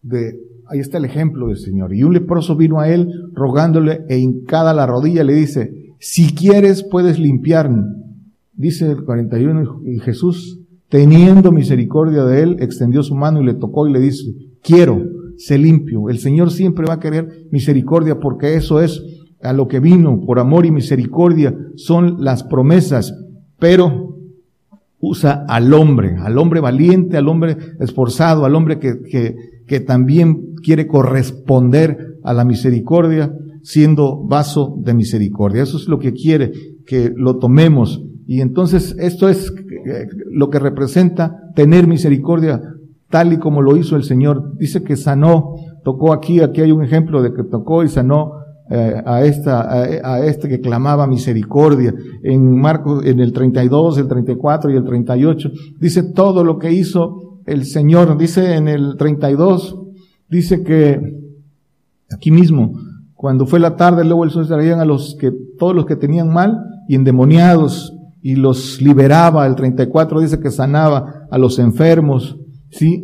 de, 0.00 0.49
ahí 0.70 0.78
está 0.80 0.98
el 0.98 1.04
ejemplo 1.04 1.48
del 1.48 1.58
Señor. 1.58 1.94
Y 1.94 2.02
un 2.02 2.14
leproso 2.14 2.56
vino 2.56 2.80
a 2.80 2.88
él 2.88 3.08
rogándole 3.32 4.04
e 4.08 4.18
hincada 4.18 4.72
la 4.72 4.86
rodilla 4.86 5.24
le 5.24 5.34
dice, 5.34 5.94
si 5.98 6.34
quieres 6.34 6.82
puedes 6.82 7.18
limpiarme 7.18 8.00
dice 8.60 8.90
el 8.90 9.04
41, 9.04 9.80
y 9.86 9.98
Jesús, 10.00 10.60
teniendo 10.90 11.50
misericordia 11.50 12.24
de 12.24 12.42
él, 12.42 12.56
extendió 12.60 13.02
su 13.02 13.14
mano 13.14 13.40
y 13.40 13.46
le 13.46 13.54
tocó 13.54 13.88
y 13.88 13.92
le 13.92 14.00
dice, 14.00 14.34
quiero, 14.62 15.02
sé 15.38 15.56
limpio. 15.56 16.10
El 16.10 16.18
Señor 16.18 16.50
siempre 16.50 16.84
va 16.86 16.94
a 16.94 17.00
querer 17.00 17.46
misericordia 17.50 18.20
porque 18.20 18.56
eso 18.56 18.82
es 18.82 19.02
a 19.42 19.54
lo 19.54 19.66
que 19.66 19.80
vino, 19.80 20.20
por 20.26 20.38
amor 20.38 20.66
y 20.66 20.70
misericordia, 20.70 21.56
son 21.76 22.22
las 22.22 22.44
promesas, 22.44 23.14
pero 23.58 24.18
usa 25.00 25.46
al 25.48 25.72
hombre, 25.72 26.16
al 26.18 26.36
hombre 26.36 26.60
valiente, 26.60 27.16
al 27.16 27.28
hombre 27.28 27.56
esforzado, 27.80 28.44
al 28.44 28.54
hombre 28.54 28.78
que, 28.78 29.00
que, 29.00 29.36
que 29.70 29.78
también 29.78 30.56
quiere 30.64 30.88
corresponder 30.88 32.16
a 32.24 32.34
la 32.34 32.44
misericordia, 32.44 33.32
siendo 33.62 34.26
vaso 34.26 34.74
de 34.82 34.94
misericordia. 34.94 35.62
Eso 35.62 35.76
es 35.76 35.86
lo 35.86 36.00
que 36.00 36.12
quiere, 36.12 36.50
que 36.84 37.12
lo 37.14 37.38
tomemos 37.38 38.02
y 38.26 38.40
entonces 38.40 38.96
esto 38.98 39.28
es 39.28 39.52
eh, 39.86 40.06
lo 40.32 40.50
que 40.50 40.58
representa 40.58 41.36
tener 41.54 41.86
misericordia 41.86 42.60
tal 43.10 43.32
y 43.32 43.38
como 43.38 43.62
lo 43.62 43.76
hizo 43.76 43.94
el 43.94 44.02
Señor. 44.02 44.56
Dice 44.56 44.82
que 44.82 44.96
sanó, 44.96 45.54
tocó 45.84 46.12
aquí, 46.12 46.40
aquí 46.40 46.60
hay 46.60 46.72
un 46.72 46.82
ejemplo 46.82 47.22
de 47.22 47.32
que 47.32 47.44
tocó 47.44 47.84
y 47.84 47.88
sanó 47.88 48.32
eh, 48.70 49.02
a 49.06 49.24
esta, 49.24 49.68
a, 49.72 50.26
este 50.26 50.48
que 50.48 50.60
clamaba 50.60 51.06
misericordia. 51.06 51.94
En 52.24 52.56
Marcos, 52.60 53.04
en 53.06 53.20
el 53.20 53.32
32, 53.32 53.98
el 53.98 54.08
34 54.08 54.70
y 54.72 54.76
el 54.76 54.84
38, 54.84 55.50
dice 55.78 56.12
todo 56.12 56.42
lo 56.42 56.58
que 56.58 56.72
hizo 56.72 57.29
el 57.50 57.64
Señor. 57.64 58.16
Dice 58.16 58.54
en 58.54 58.68
el 58.68 58.96
32, 58.96 59.76
dice 60.28 60.62
que 60.62 61.00
aquí 62.10 62.30
mismo, 62.30 62.72
cuando 63.14 63.46
fue 63.46 63.60
la 63.60 63.76
tarde, 63.76 64.04
luego 64.04 64.24
el 64.24 64.30
sol 64.30 64.46
traían 64.46 64.80
a 64.80 64.84
los 64.84 65.16
que, 65.20 65.32
todos 65.58 65.74
los 65.74 65.86
que 65.86 65.96
tenían 65.96 66.32
mal 66.32 66.58
y 66.88 66.94
endemoniados 66.94 67.92
y 68.22 68.36
los 68.36 68.80
liberaba. 68.80 69.46
El 69.46 69.56
34 69.56 70.20
dice 70.20 70.40
que 70.40 70.50
sanaba 70.50 71.26
a 71.30 71.38
los 71.38 71.58
enfermos. 71.58 72.36
Sí, 72.70 73.02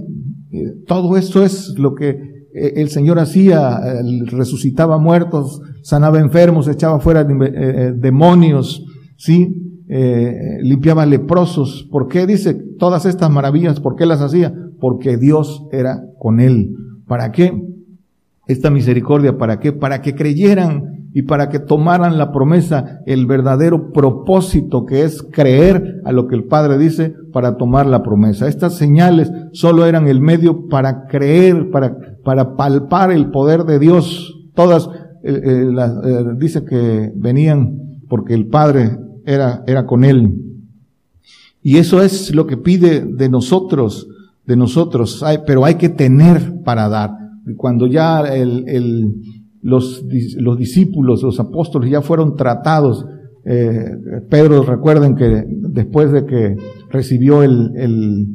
eh, 0.52 0.74
todo 0.87 1.16
esto 1.16 1.42
es 1.42 1.74
lo 1.78 1.94
que 1.94 2.09
eh, 2.09 2.72
el 2.76 2.88
Señor 2.88 3.18
hacía, 3.18 3.80
resucitaba 4.26 4.98
muertos, 4.98 5.61
sanaba 5.82 6.20
enfermos, 6.20 6.68
echaba 6.68 7.00
fuera 7.00 7.20
eh, 7.20 7.92
demonios, 7.94 8.85
¿sí? 9.16 9.65
Limpiaba 9.88 11.07
leprosos. 11.07 11.88
¿Por 11.90 12.09
qué 12.09 12.27
dice 12.27 12.55
todas 12.79 13.07
estas 13.07 13.31
maravillas? 13.31 13.81
¿Por 13.81 13.96
qué 13.96 14.07
las 14.07 14.20
hacía? 14.20 14.53
Porque 14.81 15.16
Dios 15.16 15.66
era 15.72 16.03
con 16.18 16.40
él. 16.40 16.75
¿Para 17.07 17.31
qué? 17.33 17.53
Esta 18.49 18.70
misericordia, 18.70 19.38
¿para 19.38 19.59
qué? 19.59 19.72
Para 19.72 20.03
que 20.03 20.14
creyeran 20.14 20.96
y 21.16 21.22
para 21.22 21.49
que 21.49 21.59
tomaran 21.59 22.18
la 22.18 22.31
promesa, 22.31 23.01
el 23.07 23.27
verdadero 23.27 23.90
propósito 23.90 24.85
que 24.85 25.03
es 25.03 25.22
creer 25.22 26.03
a 26.05 26.12
lo 26.12 26.27
que 26.29 26.35
el 26.35 26.44
Padre 26.44 26.77
dice 26.77 27.14
para 27.33 27.57
tomar 27.57 27.87
la 27.87 28.03
promesa. 28.03 28.49
Estas 28.49 28.75
señales 28.75 29.33
solo 29.53 29.87
eran 29.87 30.09
el 30.09 30.20
medio 30.20 30.68
para 30.68 31.07
creer, 31.07 31.70
para, 31.70 31.96
para 32.22 32.55
palpar 32.55 33.12
el 33.12 33.31
poder 33.31 33.64
de 33.64 33.79
Dios. 33.79 34.46
Todas, 34.55 34.90
eh, 35.25 35.40
eh, 35.42 35.70
eh, 36.05 36.25
dice 36.37 36.66
que 36.66 37.11
venían 37.16 37.79
porque 38.11 38.35
el 38.35 38.49
Padre 38.49 38.99
era, 39.26 39.62
era 39.66 39.84
con 39.84 40.04
él. 40.04 40.42
Y 41.62 41.78
eso 41.78 42.00
es 42.02 42.34
lo 42.34 42.46
que 42.46 42.56
pide 42.56 43.04
de 43.04 43.28
nosotros, 43.28 44.08
de 44.46 44.56
nosotros, 44.56 45.24
pero 45.46 45.64
hay 45.64 45.74
que 45.74 45.88
tener 45.88 46.62
para 46.64 46.88
dar. 46.88 47.10
Cuando 47.56 47.86
ya 47.86 48.20
el, 48.20 48.64
el 48.68 49.14
los, 49.62 50.04
los 50.38 50.58
discípulos, 50.58 51.22
los 51.22 51.40
apóstoles 51.40 51.90
ya 51.90 52.00
fueron 52.00 52.36
tratados. 52.36 53.04
Eh, 53.44 53.90
Pedro, 54.30 54.62
recuerden 54.62 55.16
que 55.16 55.44
después 55.48 56.12
de 56.12 56.24
que 56.24 56.56
recibió 56.88 57.42
el, 57.42 57.72
el, 57.76 58.28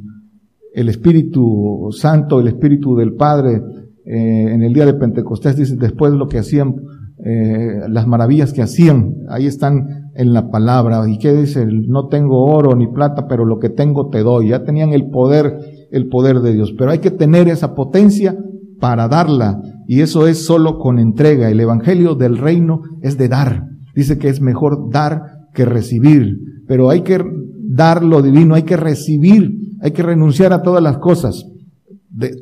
el 0.74 0.90
Espíritu 0.90 1.90
Santo, 1.92 2.42
el 2.42 2.48
Espíritu 2.48 2.98
del 2.98 3.14
Padre, 3.14 3.62
eh, 4.06 4.54
en 4.54 4.62
el 4.62 4.74
día 4.74 4.86
de 4.86 4.94
Pentecostés, 4.94 5.56
dice, 5.56 5.78
después 5.78 6.12
de 6.12 6.18
lo 6.18 6.28
que 6.28 6.40
hacían, 6.40 6.76
eh, 7.24 7.82
las 7.90 8.08
maravillas 8.08 8.54
que 8.54 8.62
hacían, 8.62 9.16
ahí 9.30 9.46
están 9.46 10.12
en 10.16 10.34
la 10.34 10.50
palabra. 10.50 11.08
¿Y 11.08 11.18
qué 11.18 11.34
dice? 11.34 11.66
No 11.66 12.08
tengo 12.08 12.46
oro 12.46 12.76
ni 12.76 12.88
plata, 12.88 13.28
pero 13.28 13.46
lo 13.46 13.60
que 13.60 13.70
tengo 13.70 14.10
te 14.10 14.24
doy. 14.24 14.50
Ya 14.50 14.64
tenían 14.64 14.94
el 14.94 15.10
poder, 15.10 15.58
el 15.92 16.08
poder 16.10 16.40
de 16.40 16.54
Dios. 16.54 16.74
Pero 16.78 16.92
hay 16.92 17.00
que 17.00 17.12
tener 17.12 17.48
esa 17.48 17.76
potencia 17.76 18.36
para 18.80 19.08
darla. 19.08 19.62
Y 19.88 20.02
eso 20.02 20.28
es 20.28 20.46
solo 20.46 20.80
con 20.80 21.00
entrega. 21.00 21.50
El 21.50 21.60
Evangelio 21.60 22.16
del 22.16 22.38
Reino 22.38 22.82
es 23.02 23.18
de 23.18 23.28
dar. 23.28 23.66
Dice 23.96 24.18
que 24.18 24.30
es 24.30 24.42
mejor 24.42 24.92
dar 24.92 25.22
que 25.54 25.66
recibir. 25.66 26.38
Pero 26.68 26.90
hay 26.90 27.02
que 27.02 27.24
dar 27.70 28.04
lo 28.04 28.22
divino, 28.22 28.56
hay 28.56 28.64
que 28.64 28.78
recibir, 28.78 29.52
hay 29.82 29.92
que 29.92 30.04
renunciar 30.04 30.54
a 30.54 30.62
todas 30.62 30.82
las 30.82 30.98
cosas 30.98 31.46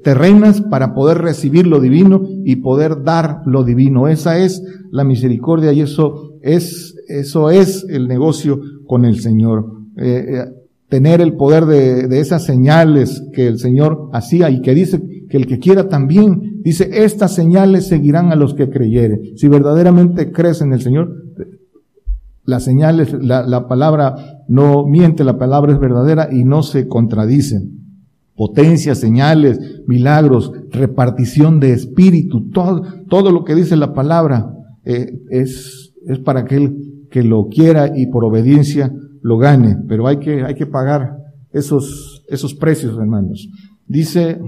terrenas 0.03 0.62
para 0.62 0.93
poder 0.93 1.19
recibir 1.19 1.67
lo 1.67 1.79
divino 1.79 2.21
y 2.43 2.58
poder 2.58 3.03
dar 3.03 3.41
lo 3.45 3.63
divino. 3.63 4.08
Esa 4.08 4.38
es 4.39 4.63
la 4.91 5.03
misericordia 5.03 5.71
y 5.73 5.82
eso 5.82 6.34
es, 6.41 6.95
eso 7.08 7.49
es 7.49 7.86
el 7.89 8.08
negocio 8.08 8.60
con 8.88 9.05
el 9.05 9.19
Señor. 9.19 9.65
Eh, 9.97 10.25
eh, 10.27 10.45
tener 10.88 11.21
el 11.21 11.36
poder 11.36 11.65
de, 11.65 12.08
de 12.08 12.19
esas 12.19 12.43
señales 12.43 13.23
que 13.34 13.47
el 13.47 13.60
Señor 13.60 14.10
hacía 14.12 14.49
y 14.49 14.62
que 14.62 14.73
dice 14.73 14.99
que 15.29 15.38
el 15.38 15.45
que 15.45 15.60
quiera 15.60 15.88
también, 15.88 16.62
dice, 16.63 16.89
estas 16.91 17.36
señales 17.36 17.88
seguirán 17.88 18.32
a 18.32 18.36
los 18.36 18.55
que 18.55 18.71
creyeren. 18.71 19.38
Si 19.38 19.47
verdaderamente 19.47 20.32
crees 20.32 20.62
en 20.62 20.73
el 20.73 20.82
Señor, 20.82 21.13
las 22.43 22.63
señales, 22.63 23.13
la, 23.13 23.45
la 23.45 23.67
palabra 23.67 24.15
no 24.47 24.88
miente, 24.88 25.23
la 25.23 25.38
palabra 25.38 25.73
es 25.73 25.79
verdadera 25.79 26.29
y 26.32 26.43
no 26.43 26.63
se 26.63 26.88
contradice. 26.88 27.62
Potencias, 28.39 28.99
señales, 28.99 29.60
milagros, 29.86 30.54
repartición 30.71 31.60
de 31.60 31.73
espíritu, 31.73 32.49
todo, 32.52 32.84
todo 33.10 33.34
lo 33.34 33.43
que 33.43 33.54
dice 33.54 33.75
la 33.75 33.93
palabra 33.93 34.49
eh, 34.86 35.12
es, 35.30 35.93
es 36.08 36.19
para 36.19 36.39
aquel 36.39 37.04
que 37.12 37.21
lo 37.21 37.49
quiera 37.49 37.91
y 37.93 38.08
por 38.08 38.23
obediencia 38.23 38.93
lo 39.21 39.38
gane. 39.39 39.75
Pero 39.89 40.08
hay 40.08 40.19
que, 40.19 40.43
hay 40.43 40.56
que 40.56 40.65
pagar 40.65 41.17
esos, 41.52 42.23
esos 42.30 42.54
precios, 42.54 42.97
hermanos. 42.97 43.49
Dice 43.86 44.39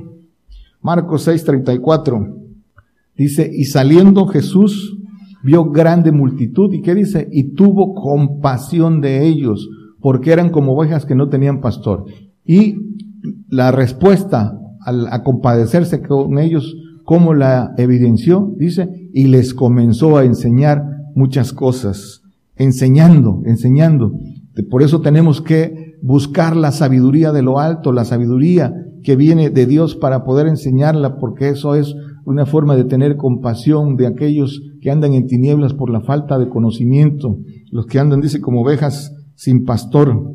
Marcos 0.82 1.28
6:34 1.28 2.38
dice, 3.18 3.52
y 3.54 3.66
saliendo 3.66 4.26
Jesús 4.28 4.98
vio 5.44 5.66
grande 5.66 6.14
multitud, 6.14 6.72
¿y 6.72 6.82
qué 6.82 6.96
dice? 6.96 7.28
Y 7.30 7.56
tuvo 7.56 7.94
compasión 7.94 9.02
de 9.02 9.28
ellos, 9.28 9.70
porque 10.00 10.32
eran 10.32 10.50
como 10.50 10.78
ovejas 10.78 11.06
que 11.06 11.14
no 11.14 11.28
tenían 11.28 11.60
pastor. 11.60 12.06
Y 12.46 12.78
la 13.50 13.72
respuesta 13.72 14.58
a 14.86 15.24
compadecerse 15.24 16.02
con 16.02 16.40
ellos, 16.40 16.76
como 17.04 17.34
la 17.34 17.74
evidenció, 17.78 18.54
dice, 18.58 19.10
y 19.14 19.26
les 19.28 19.54
comenzó 19.54 20.18
a 20.18 20.26
enseñar 20.26 20.84
muchas 21.16 21.54
cosas, 21.54 22.22
enseñando, 22.56 23.42
enseñando. 23.46 24.14
Por 24.70 24.82
eso 24.82 25.02
tenemos 25.02 25.42
que 25.42 25.98
buscar 26.02 26.56
la 26.56 26.72
sabiduría 26.72 27.32
de 27.32 27.44
lo 27.44 27.60
alto, 27.60 27.92
la 27.92 28.06
sabiduría 28.06 28.74
que 29.04 29.16
viene 29.16 29.50
de 29.50 29.66
Dios 29.66 29.96
para 29.96 30.24
poder 30.24 30.48
enseñarla, 30.48 31.18
porque 31.18 31.50
eso 31.50 31.76
es 31.76 31.96
una 32.26 32.46
forma 32.46 32.76
de 32.76 32.86
tener 32.86 33.18
compasión 33.18 33.98
de 33.98 34.08
aquellos 34.08 34.62
que 34.82 34.92
andan 34.92 35.14
en 35.14 35.28
tinieblas 35.28 35.74
por 35.74 35.90
la 35.90 36.02
falta 36.02 36.38
de 36.38 36.50
conocimiento, 36.50 37.38
los 37.72 37.86
que 37.88 38.00
andan, 38.00 38.22
dice, 38.22 38.42
como 38.42 38.62
ovejas 38.62 39.14
sin 39.36 39.66
pastor. 39.66 40.34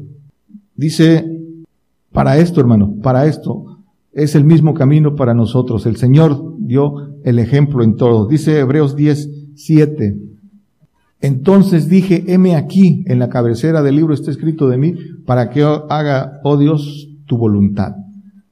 Dice, 0.74 1.24
para 2.16 2.38
esto, 2.38 2.62
hermano, 2.62 2.94
para 3.02 3.26
esto, 3.26 3.76
es 4.14 4.34
el 4.34 4.44
mismo 4.44 4.72
camino 4.72 5.16
para 5.16 5.34
nosotros. 5.34 5.84
El 5.84 5.96
Señor 5.96 6.54
dio 6.60 7.10
el 7.24 7.38
ejemplo 7.38 7.84
en 7.84 7.96
todo. 7.96 8.26
Dice 8.26 8.58
Hebreos 8.58 8.96
10, 8.96 9.52
7. 9.54 10.16
Entonces 11.20 11.90
dije, 11.90 12.24
heme 12.26 12.56
aquí, 12.56 13.04
en 13.06 13.18
la 13.18 13.28
cabecera 13.28 13.82
del 13.82 13.96
libro 13.96 14.14
está 14.14 14.30
escrito 14.30 14.66
de 14.66 14.78
mí, 14.78 14.94
para 15.26 15.50
que 15.50 15.62
haga, 15.62 16.40
oh 16.42 16.56
Dios, 16.56 17.06
tu 17.26 17.36
voluntad. 17.36 17.96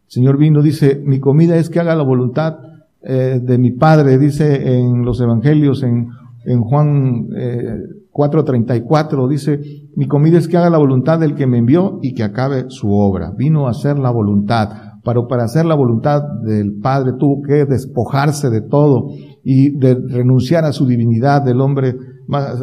Señor 0.08 0.36
vino, 0.36 0.60
dice, 0.60 1.00
mi 1.02 1.18
comida 1.18 1.56
es 1.56 1.70
que 1.70 1.80
haga 1.80 1.96
la 1.96 2.02
voluntad 2.02 2.58
eh, 3.00 3.40
de 3.42 3.56
mi 3.56 3.70
Padre, 3.70 4.18
dice 4.18 4.76
en 4.76 5.06
los 5.06 5.22
Evangelios, 5.22 5.82
en, 5.82 6.10
en 6.44 6.60
Juan 6.60 7.28
eh, 7.36 7.78
4.34, 8.12 9.28
dice, 9.28 9.60
mi 9.96 10.06
comida 10.06 10.38
es 10.38 10.48
que 10.48 10.56
haga 10.56 10.70
la 10.70 10.78
voluntad 10.78 11.18
del 11.18 11.34
que 11.34 11.46
me 11.46 11.58
envió 11.58 11.98
y 12.02 12.14
que 12.14 12.22
acabe 12.22 12.66
su 12.68 12.92
obra. 12.92 13.32
Vino 13.36 13.66
a 13.66 13.70
hacer 13.70 13.98
la 13.98 14.10
voluntad, 14.10 14.68
pero 15.04 15.26
para 15.26 15.44
hacer 15.44 15.64
la 15.66 15.74
voluntad 15.74 16.22
del 16.44 16.78
Padre 16.80 17.14
tuvo 17.18 17.42
que 17.42 17.64
despojarse 17.64 18.50
de 18.50 18.62
todo 18.62 19.08
y 19.42 19.76
de 19.78 19.94
renunciar 19.94 20.64
a 20.64 20.72
su 20.72 20.86
divinidad 20.86 21.42
del 21.42 21.60
hombre 21.60 21.94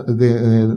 de, 0.08 0.68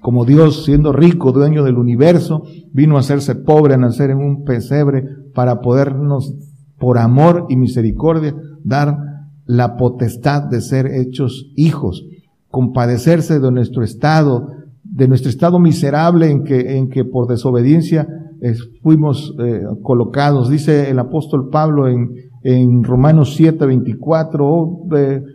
como 0.00 0.24
Dios 0.24 0.64
siendo 0.64 0.92
rico, 0.92 1.32
dueño 1.32 1.62
del 1.62 1.76
universo, 1.76 2.42
vino 2.72 2.96
a 2.96 3.00
hacerse 3.00 3.34
pobre, 3.34 3.74
a 3.74 3.78
nacer 3.78 4.10
en 4.10 4.18
un 4.18 4.44
pesebre 4.44 5.04
para 5.34 5.60
podernos, 5.60 6.34
por 6.78 6.98
amor 6.98 7.46
y 7.50 7.56
misericordia, 7.56 8.34
dar 8.64 8.96
la 9.44 9.76
potestad 9.76 10.44
de 10.44 10.60
ser 10.60 10.86
hechos 10.86 11.52
hijos, 11.56 12.04
compadecerse 12.50 13.38
de 13.38 13.50
nuestro 13.50 13.82
estado, 13.82 14.48
de 14.82 15.08
nuestro 15.08 15.30
estado 15.30 15.58
miserable 15.58 16.30
en 16.30 16.44
que, 16.44 16.76
en 16.76 16.88
que 16.88 17.04
por 17.04 17.28
desobediencia 17.28 18.08
eh, 18.42 18.54
fuimos 18.82 19.34
eh, 19.38 19.62
colocados. 19.82 20.50
Dice 20.50 20.90
el 20.90 20.98
apóstol 20.98 21.48
Pablo 21.50 21.88
en, 21.88 22.10
en 22.42 22.82
Romanos 22.82 23.34
7, 23.36 23.64
24, 23.66 24.46
oh, 24.46 24.88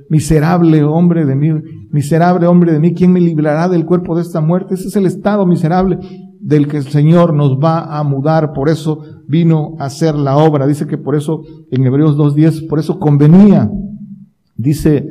miserable 0.09 0.83
hombre 0.83 1.25
de 1.25 1.35
mí, 1.35 1.49
miserable 1.91 2.47
hombre 2.47 2.73
de 2.73 2.79
mí, 2.79 2.93
¿quién 2.93 3.13
me 3.13 3.21
librará 3.21 3.69
del 3.69 3.85
cuerpo 3.85 4.15
de 4.15 4.23
esta 4.23 4.41
muerte? 4.41 4.73
Ese 4.73 4.87
es 4.89 4.95
el 4.95 5.05
estado 5.05 5.45
miserable 5.45 5.99
del 6.41 6.67
que 6.67 6.77
el 6.77 6.83
Señor 6.83 7.33
nos 7.33 7.57
va 7.57 7.97
a 7.97 8.03
mudar, 8.03 8.53
por 8.53 8.69
eso 8.69 8.99
vino 9.27 9.75
a 9.79 9.85
hacer 9.85 10.15
la 10.15 10.37
obra. 10.37 10.67
Dice 10.67 10.85
que 10.85 10.97
por 10.97 11.15
eso, 11.15 11.41
en 11.71 11.85
Hebreos 11.85 12.17
2.10, 12.17 12.67
por 12.67 12.79
eso 12.79 12.99
convenía, 12.99 13.69
dice 14.55 15.07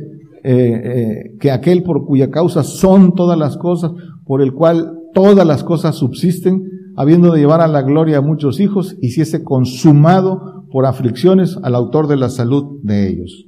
eh, 0.47 0.83
eh, 0.85 1.37
que 1.41 1.51
aquel 1.51 1.83
por 1.83 2.05
cuya 2.05 2.31
causa 2.31 2.63
son 2.63 3.15
todas 3.15 3.39
las 3.39 3.57
cosas, 3.57 3.93
por 4.27 4.43
el 4.43 4.53
cual 4.53 4.93
todas 5.15 5.47
las 5.47 5.65
cosas 5.65 5.97
subsisten, 5.97 6.63
habiendo 6.97 7.33
de 7.33 7.41
llevar 7.41 7.63
a 7.63 7.67
la 7.67 7.81
gloria 7.81 8.19
a 8.19 8.21
muchos 8.21 8.61
hijos, 8.61 8.95
hiciese 9.01 9.43
consumado 9.43 10.67
por 10.71 10.85
aflicciones 10.85 11.59
al 11.63 11.75
autor 11.75 12.09
de 12.09 12.17
la 12.19 12.29
salud 12.29 12.79
de 12.83 13.09
ellos. 13.09 13.47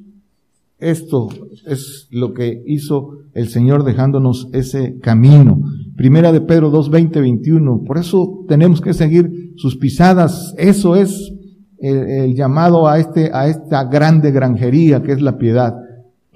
esto 0.78 1.28
es 1.66 2.08
lo 2.10 2.32
que 2.32 2.62
hizo 2.66 3.18
el 3.34 3.48
Señor 3.48 3.84
dejándonos 3.84 4.48
ese 4.54 4.98
camino. 5.00 5.60
Primera 5.96 6.32
de 6.32 6.40
Pedro 6.40 6.70
2, 6.70 6.88
20, 6.88 7.20
21. 7.20 7.82
Por 7.86 7.98
eso 7.98 8.44
tenemos 8.48 8.80
que 8.80 8.94
seguir 8.94 9.52
sus 9.56 9.76
pisadas. 9.76 10.54
Eso 10.56 10.96
es 10.96 11.30
el, 11.78 12.34
llamado 12.34 12.88
a 12.88 12.98
este, 12.98 13.30
a 13.34 13.48
esta 13.48 13.84
grande 13.84 14.30
granjería 14.30 15.02
que 15.02 15.12
es 15.12 15.20
la 15.20 15.36
piedad. 15.36 15.74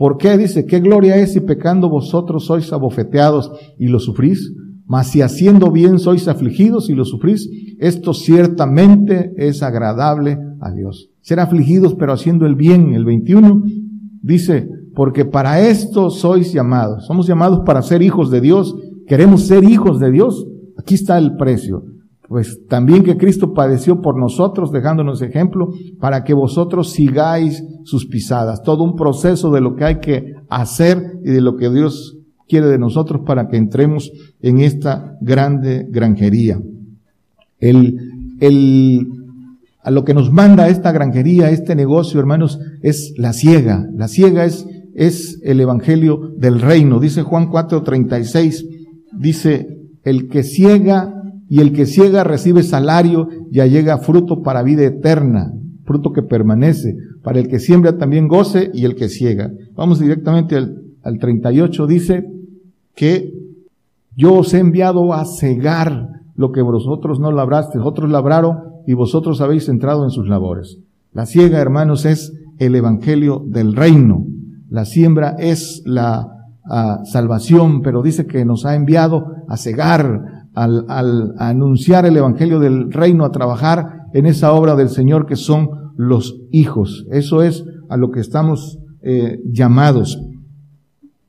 ¿Por 0.01 0.17
qué? 0.17 0.39
Dice, 0.39 0.65
¿qué 0.65 0.81
gloria 0.81 1.17
es 1.17 1.35
si 1.35 1.41
pecando 1.41 1.91
vosotros 1.91 2.47
sois 2.47 2.73
abofeteados 2.73 3.53
y 3.79 3.89
lo 3.89 3.99
sufrís? 3.99 4.51
Mas 4.87 5.09
si 5.09 5.21
haciendo 5.21 5.71
bien 5.71 5.99
sois 5.99 6.27
afligidos 6.27 6.89
y 6.89 6.95
lo 6.95 7.05
sufrís, 7.05 7.51
esto 7.79 8.15
ciertamente 8.15 9.35
es 9.37 9.63
agradable 9.63 10.39
a 10.59 10.73
Dios. 10.73 11.11
Ser 11.21 11.39
afligidos 11.39 11.97
pero 11.97 12.15
haciendo 12.15 12.47
el 12.47 12.55
bien, 12.55 12.95
el 12.95 13.05
21, 13.05 13.63
dice, 14.23 14.71
porque 14.95 15.27
para 15.27 15.69
esto 15.69 16.09
sois 16.09 16.51
llamados. 16.51 17.05
Somos 17.05 17.27
llamados 17.27 17.61
para 17.67 17.83
ser 17.83 18.01
hijos 18.01 18.31
de 18.31 18.41
Dios. 18.41 18.75
Queremos 19.07 19.49
ser 19.49 19.65
hijos 19.65 20.01
de 20.01 20.11
Dios. 20.11 20.47
Aquí 20.79 20.95
está 20.95 21.19
el 21.19 21.37
precio 21.37 21.90
pues 22.31 22.65
también 22.69 23.03
que 23.03 23.17
Cristo 23.17 23.55
padeció 23.55 24.01
por 24.01 24.17
nosotros, 24.17 24.71
dejándonos 24.71 25.21
ejemplo, 25.21 25.71
para 25.99 26.23
que 26.23 26.33
vosotros 26.33 26.93
sigáis 26.93 27.61
sus 27.83 28.07
pisadas. 28.07 28.63
Todo 28.63 28.85
un 28.85 28.95
proceso 28.95 29.51
de 29.51 29.61
lo 29.61 29.75
que 29.75 29.85
hay 29.85 29.99
que 29.99 30.35
hacer 30.49 31.19
y 31.25 31.31
de 31.31 31.41
lo 31.41 31.57
que 31.57 31.69
Dios 31.71 32.19
quiere 32.47 32.69
de 32.69 32.79
nosotros 32.79 33.23
para 33.27 33.49
que 33.49 33.57
entremos 33.57 34.13
en 34.43 34.61
esta 34.61 35.17
grande 35.21 35.89
granjería. 35.91 36.61
El, 37.59 37.99
el, 38.39 39.09
a 39.83 39.91
lo 39.91 40.05
que 40.05 40.15
nos 40.15 40.31
manda 40.31 40.69
esta 40.69 40.93
granjería, 40.93 41.51
este 41.51 41.75
negocio, 41.75 42.21
hermanos, 42.21 42.61
es 42.81 43.13
la 43.17 43.33
ciega. 43.33 43.89
La 43.93 44.07
ciega 44.07 44.45
es, 44.45 44.69
es 44.95 45.41
el 45.43 45.61
evangelio 45.61 46.31
del 46.37 46.61
reino. 46.61 47.01
Dice 47.01 47.23
Juan 47.23 47.49
4:36, 47.49 48.69
dice, 49.19 49.67
el 50.05 50.29
que 50.29 50.45
ciega 50.45 51.17
y 51.51 51.61
el 51.61 51.73
que 51.73 51.85
ciega 51.85 52.23
recibe 52.23 52.63
salario, 52.63 53.29
ya 53.51 53.67
llega 53.67 53.99
fruto 53.99 54.41
para 54.41 54.63
vida 54.63 54.85
eterna, 54.85 55.53
fruto 55.85 56.13
que 56.13 56.23
permanece. 56.23 56.97
Para 57.25 57.41
el 57.41 57.49
que 57.49 57.59
siembra 57.59 57.99
también 57.99 58.29
goce 58.29 58.71
y 58.73 58.85
el 58.85 58.95
que 58.95 59.09
ciega. 59.09 59.51
Vamos 59.75 59.99
directamente 59.99 60.55
al, 60.55 60.81
al 61.03 61.19
38, 61.19 61.89
dice 61.89 62.25
que 62.95 63.35
yo 64.17 64.35
os 64.35 64.55
he 64.55 64.61
enviado 64.61 65.13
a 65.13 65.25
cegar 65.25 66.09
lo 66.37 66.53
que 66.53 66.63
vosotros 66.63 67.19
no 67.19 67.33
labraste, 67.33 67.81
otros 67.81 68.09
labraron 68.09 68.59
y 68.87 68.95
vosotros 68.95 69.41
habéis 69.41 69.69
entrado 69.69 70.05
en 70.05 70.11
sus 70.11 70.29
labores. 70.29 70.79
La 71.13 71.27
ciega, 71.27 71.59
hermanos, 71.59 72.05
es 72.05 72.33
el 72.61 72.77
evangelio 72.77 73.43
del 73.45 73.75
reino. 73.75 74.25
La 74.69 74.85
siembra 74.85 75.35
es 75.37 75.83
la 75.85 76.29
ah, 76.65 77.01
salvación, 77.11 77.83
pero 77.83 78.03
dice 78.03 78.27
que 78.29 78.45
nos 78.45 78.67
ha 78.67 78.77
enviado 78.77 79.35
a 79.49 79.57
cegar, 79.57 80.40
al, 80.55 80.85
al 80.89 81.35
anunciar 81.39 82.07
el 82.07 82.17
Evangelio 82.17 82.59
del 82.59 82.93
reino, 82.93 83.25
a 83.25 83.33
trabajar 83.33 84.07
en 84.13 84.27
esa 84.27 84.53
obra 84.53 84.75
del 84.75 84.89
Señor 84.89 85.27
que 85.27 85.37
son 85.37 85.71
los 85.97 86.41
hijos. 86.51 87.07
Eso 87.11 87.43
es 87.43 87.65
a 87.89 87.97
lo 87.97 88.11
que 88.11 88.21
estamos 88.21 88.79
eh, 89.03 89.41
llamados. 89.45 90.21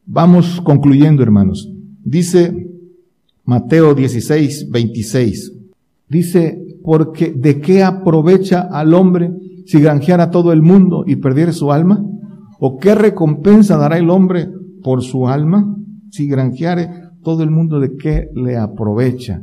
Vamos 0.06 0.62
concluyendo, 0.62 1.24
hermanos. 1.24 1.70
Dice 2.04 2.68
Mateo 3.46 3.94
16, 3.94 4.70
26. 4.70 5.54
Dice, 6.10 6.62
porque 6.84 7.32
¿de 7.32 7.60
qué 7.60 7.84
aprovecha 7.84 8.62
al 8.62 8.94
hombre 8.94 9.32
si 9.66 9.80
granjeara 9.80 10.32
todo 10.32 10.52
el 10.52 10.62
mundo 10.62 11.04
y 11.06 11.18
perdiere 11.18 11.54
su 11.54 11.72
alma? 11.72 12.04
¿O 12.60 12.78
qué 12.78 12.96
recompensa 12.96 13.78
dará 13.78 13.98
el 13.98 14.10
hombre 14.10 14.50
por 14.84 15.02
su 15.02 15.28
alma 15.28 15.76
si 16.10 16.28
granjeare 16.28 16.90
todo 17.24 17.44
el 17.44 17.52
mundo 17.52 17.80
de 17.80 17.96
qué 17.98 18.30
le 18.34 18.58
aprovecha. 18.58 19.42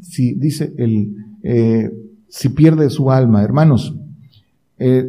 Si 0.00 0.34
dice 0.34 0.72
el, 0.76 1.14
eh, 1.42 1.90
si 2.28 2.50
pierde 2.50 2.90
su 2.90 3.10
alma, 3.10 3.42
hermanos, 3.42 3.96
eh, 4.78 5.08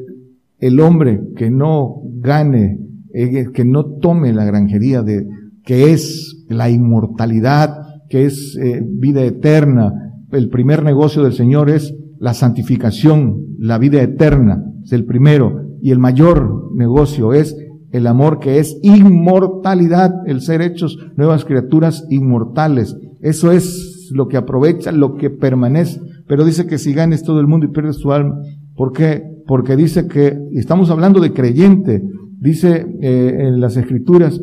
el 0.60 0.80
hombre 0.80 1.22
que 1.36 1.50
no 1.50 2.02
gane, 2.16 2.80
eh, 3.14 3.48
que 3.54 3.66
no 3.66 3.86
tome 3.86 4.34
la 4.34 4.46
granjería 4.46 5.02
de, 5.02 5.28
que 5.64 5.94
es 5.94 6.46
la 6.50 6.70
inmortalidad, 6.70 7.78
que 8.10 8.26
es 8.26 8.58
vida 8.84 9.24
eterna, 9.24 9.94
el 10.32 10.50
primer 10.50 10.84
negocio 10.84 11.24
del 11.24 11.34
Señor 11.34 11.70
es 11.70 11.94
la 12.20 12.34
santificación, 12.34 13.56
la 13.60 13.78
vida 13.78 14.02
eterna, 14.02 14.64
es 14.84 14.94
el 14.94 15.06
primero, 15.06 15.78
y 15.82 15.92
el 15.92 16.00
mayor 16.00 16.72
negocio 16.76 17.34
es 17.34 17.56
el 17.92 18.08
amor 18.08 18.40
que 18.40 18.60
es 18.60 18.78
inmortalidad, 18.82 20.12
el 20.28 20.42
ser 20.42 20.62
hechos 20.62 20.98
nuevas 21.16 21.46
criaturas 21.46 22.06
inmortales. 22.10 22.96
Eso 23.22 23.52
es 23.52 24.10
lo 24.12 24.28
que 24.28 24.38
aprovecha, 24.38 24.92
lo 24.92 25.16
que 25.16 25.30
permanece. 25.30 26.00
Pero 26.28 26.46
dice 26.46 26.68
que 26.68 26.78
si 26.78 26.94
ganes 26.94 27.24
todo 27.24 27.40
el 27.40 27.48
mundo 27.48 27.66
y 27.66 27.72
pierdes 27.72 27.98
tu 27.98 28.12
alma, 28.12 28.42
¿por 28.76 28.94
qué? 28.94 29.24
Porque 29.48 29.76
dice 29.76 30.08
que, 30.08 30.38
estamos 30.54 30.90
hablando 30.90 31.20
de 31.20 31.34
creyente, 31.34 32.04
dice 32.40 32.86
eh, 33.02 33.36
en 33.40 33.60
las 33.60 33.78
escrituras 33.78 34.40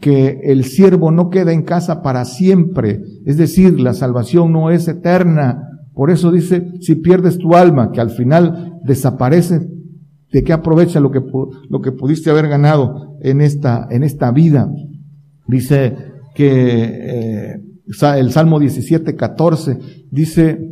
que 0.00 0.40
el 0.42 0.64
siervo 0.64 1.12
no 1.12 1.30
queda 1.30 1.52
en 1.52 1.62
casa 1.62 2.02
para 2.02 2.24
siempre, 2.24 3.00
es 3.24 3.36
decir, 3.36 3.80
la 3.80 3.94
salvación 3.94 4.52
no 4.52 4.70
es 4.70 4.88
eterna. 4.88 5.62
Por 5.94 6.10
eso 6.10 6.32
dice, 6.32 6.72
si 6.80 6.96
pierdes 6.96 7.38
tu 7.38 7.54
alma, 7.54 7.92
que 7.92 8.00
al 8.00 8.10
final 8.10 8.80
desaparece, 8.84 9.68
¿De 10.32 10.42
qué 10.42 10.52
aprovecha 10.52 10.98
lo 10.98 11.10
que, 11.10 11.20
lo 11.68 11.80
que 11.80 11.92
pudiste 11.92 12.30
haber 12.30 12.48
ganado 12.48 13.16
en 13.20 13.40
esta, 13.42 13.86
en 13.90 14.02
esta 14.02 14.30
vida? 14.30 14.72
Dice 15.46 15.94
que 16.34 16.50
eh, 16.50 17.60
el 18.16 18.30
Salmo 18.30 18.58
17, 18.58 19.14
14 19.14 19.78
dice, 20.10 20.70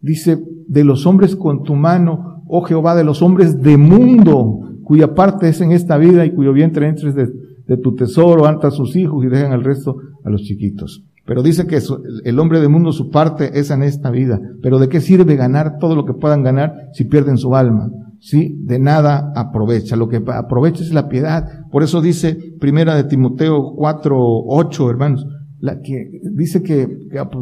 dice, 0.00 0.38
de 0.66 0.84
los 0.84 1.06
hombres 1.06 1.36
con 1.36 1.62
tu 1.62 1.76
mano, 1.76 2.42
oh 2.46 2.62
Jehová, 2.62 2.96
de 2.96 3.04
los 3.04 3.22
hombres 3.22 3.62
de 3.62 3.76
mundo, 3.76 4.60
cuya 4.82 5.14
parte 5.14 5.48
es 5.48 5.60
en 5.60 5.70
esta 5.70 5.96
vida 5.96 6.26
y 6.26 6.32
cuyo 6.32 6.52
vientre 6.52 6.88
entres 6.88 7.14
de, 7.14 7.28
de 7.68 7.76
tu 7.76 7.94
tesoro, 7.94 8.46
anta 8.46 8.68
a 8.68 8.72
sus 8.72 8.96
hijos 8.96 9.24
y 9.24 9.28
dejan 9.28 9.52
al 9.52 9.62
resto 9.62 9.96
a 10.24 10.30
los 10.30 10.42
chiquitos. 10.42 11.04
Pero 11.24 11.42
dice 11.42 11.66
que 11.66 11.78
el 12.24 12.38
hombre 12.38 12.58
de 12.58 12.68
mundo 12.68 12.90
su 12.90 13.10
parte 13.10 13.60
es 13.60 13.70
en 13.70 13.82
esta 13.82 14.10
vida. 14.10 14.40
Pero 14.62 14.78
¿de 14.78 14.88
qué 14.88 15.00
sirve 15.02 15.36
ganar 15.36 15.76
todo 15.78 15.94
lo 15.94 16.06
que 16.06 16.14
puedan 16.14 16.42
ganar 16.42 16.88
si 16.94 17.04
pierden 17.04 17.36
su 17.36 17.54
alma? 17.54 17.90
¿Sí? 18.20 18.56
De 18.64 18.78
nada 18.78 19.32
aprovecha. 19.34 19.96
Lo 19.96 20.08
que 20.08 20.22
aprovecha 20.26 20.82
es 20.82 20.92
la 20.92 21.08
piedad. 21.08 21.44
Por 21.70 21.82
eso 21.82 22.00
dice 22.00 22.36
Primera 22.60 22.94
de 22.94 23.04
Timoteo 23.04 23.74
4, 23.76 24.16
8, 24.46 24.90
hermanos, 24.90 25.26
la 25.60 25.80
que 25.80 26.20
dice 26.34 26.62
que, 26.62 26.88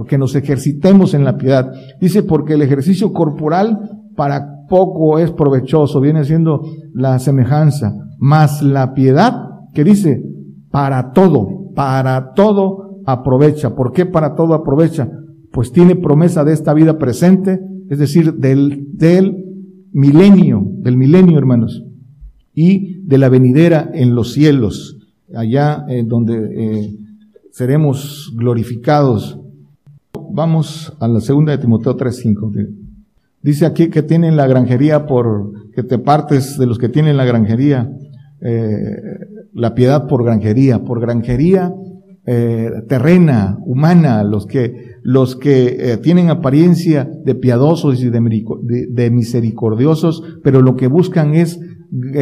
que 0.08 0.18
nos 0.18 0.34
ejercitemos 0.34 1.14
en 1.14 1.24
la 1.24 1.36
piedad. 1.36 1.70
Dice 2.00 2.22
porque 2.22 2.54
el 2.54 2.62
ejercicio 2.62 3.12
corporal 3.12 3.78
para 4.16 4.66
poco 4.68 5.18
es 5.18 5.30
provechoso, 5.30 6.00
viene 6.00 6.24
siendo 6.24 6.62
la 6.92 7.18
semejanza, 7.18 7.94
más 8.18 8.62
la 8.62 8.94
piedad 8.94 9.34
que 9.74 9.84
dice 9.84 10.22
para 10.70 11.12
todo, 11.12 11.72
para 11.74 12.32
todo 12.34 13.00
aprovecha. 13.06 13.74
¿Por 13.74 13.92
qué 13.92 14.06
para 14.06 14.34
todo 14.34 14.54
aprovecha? 14.54 15.08
Pues 15.52 15.72
tiene 15.72 15.96
promesa 15.96 16.44
de 16.44 16.52
esta 16.52 16.74
vida 16.74 16.98
presente, 16.98 17.60
es 17.88 17.98
decir, 17.98 18.34
del, 18.34 18.88
del 18.92 19.45
milenio, 19.96 20.62
del 20.62 20.98
milenio, 20.98 21.38
hermanos, 21.38 21.82
y 22.54 23.00
de 23.06 23.16
la 23.16 23.30
venidera 23.30 23.90
en 23.94 24.14
los 24.14 24.34
cielos, 24.34 24.98
allá 25.34 25.86
eh, 25.88 26.04
donde 26.06 26.34
eh, 26.36 26.96
seremos 27.50 28.30
glorificados. 28.36 29.38
Vamos 30.32 30.92
a 31.00 31.08
la 31.08 31.20
segunda 31.20 31.52
de 31.52 31.58
Timoteo 31.58 31.96
3.5. 31.96 32.74
Dice 33.40 33.64
aquí 33.64 33.88
que 33.88 34.02
tienen 34.02 34.36
la 34.36 34.46
granjería 34.46 35.06
por, 35.06 35.70
que 35.72 35.82
te 35.82 35.98
partes 35.98 36.58
de 36.58 36.66
los 36.66 36.76
que 36.76 36.90
tienen 36.90 37.16
la 37.16 37.24
granjería, 37.24 37.90
eh, 38.42 38.76
la 39.54 39.74
piedad 39.74 40.06
por 40.08 40.24
granjería, 40.24 40.84
por 40.84 41.00
granjería 41.00 41.72
terrena, 42.26 43.56
humana, 43.64 44.24
los 44.24 44.46
que 44.46 44.96
los 45.06 45.36
que 45.36 45.76
eh, 45.78 45.96
tienen 45.98 46.30
apariencia 46.30 47.08
de 47.24 47.36
piadosos 47.36 48.02
y 48.02 48.10
de, 48.10 49.10
misericordiosos, 49.12 50.20
pero 50.42 50.62
lo 50.62 50.74
que 50.74 50.88
buscan 50.88 51.34
es 51.34 51.60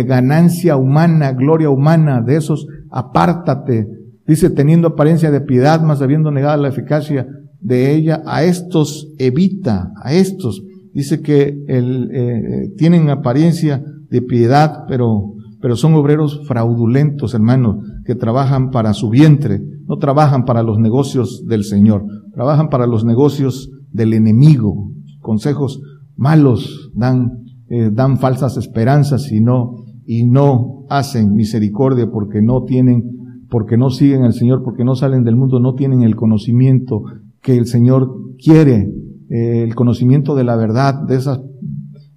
ganancia 0.05 0.77
humana, 0.77 1.33
gloria 1.33 1.71
humana, 1.71 2.21
de 2.21 2.37
esos 2.37 2.67
apártate. 2.91 3.87
Dice, 4.27 4.51
teniendo 4.51 4.89
apariencia 4.89 5.31
de 5.31 5.41
piedad, 5.41 5.81
más 5.81 6.03
habiendo 6.03 6.31
negado 6.31 6.61
la 6.61 6.69
eficacia 6.69 7.27
de 7.59 7.95
ella, 7.95 8.23
a 8.27 8.45
estos 8.45 9.09
evita, 9.17 9.91
a 10.03 10.13
estos. 10.13 10.63
Dice 10.93 11.23
que 11.23 11.57
el, 11.67 12.11
eh, 12.13 12.69
tienen 12.77 13.09
apariencia 13.09 13.83
de 14.11 14.21
piedad, 14.21 14.85
pero, 14.87 15.33
pero 15.63 15.75
son 15.77 15.95
obreros 15.95 16.47
fraudulentos, 16.47 17.33
hermanos, 17.33 17.79
que 18.05 18.15
trabajan 18.15 18.71
para 18.71 18.93
su 18.93 19.11
vientre, 19.11 19.61
no 19.87 19.97
trabajan 19.99 20.45
para 20.45 20.63
los 20.63 20.79
negocios 20.79 21.45
del 21.47 21.65
Señor 21.65 22.05
trabajan 22.35 22.69
para 22.69 22.87
los 22.87 23.05
negocios 23.05 23.71
del 23.93 24.13
enemigo, 24.13 24.91
consejos 25.21 25.81
malos, 26.17 26.91
dan, 26.95 27.45
eh, 27.69 27.91
dan 27.93 28.19
falsas 28.19 28.57
esperanzas 28.57 29.31
y 29.33 29.41
no, 29.41 29.85
y 30.05 30.27
no 30.27 30.85
hacen 30.91 31.33
misericordia 31.33 32.11
porque 32.11 32.43
no 32.43 32.65
tienen, 32.65 33.47
porque 33.49 33.79
no 33.79 33.91
siguen 33.91 34.23
al 34.23 34.35
Señor, 34.35 34.63
porque 34.65 34.85
no 34.85 34.97
salen 34.97 35.23
del 35.23 35.37
mundo, 35.37 35.61
no 35.61 35.75
tienen 35.75 36.03
el 36.03 36.17
conocimiento 36.17 37.03
que 37.41 37.57
el 37.57 37.67
Señor 37.67 38.13
quiere, 38.43 38.91
eh, 39.31 39.63
el 39.63 39.75
conocimiento 39.75 40.35
de 40.35 40.45
la 40.45 40.57
verdad, 40.57 41.07
de 41.07 41.15
esas 41.15 41.41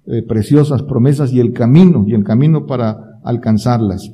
eh, 0.06 0.22
preciosas 0.26 0.82
promesas 0.82 1.32
y 1.32 1.38
el 1.38 1.52
camino, 1.52 2.04
y 2.06 2.14
el 2.14 2.24
camino 2.24 2.66
para 2.66 2.96
alcanzarlas. 3.22 4.10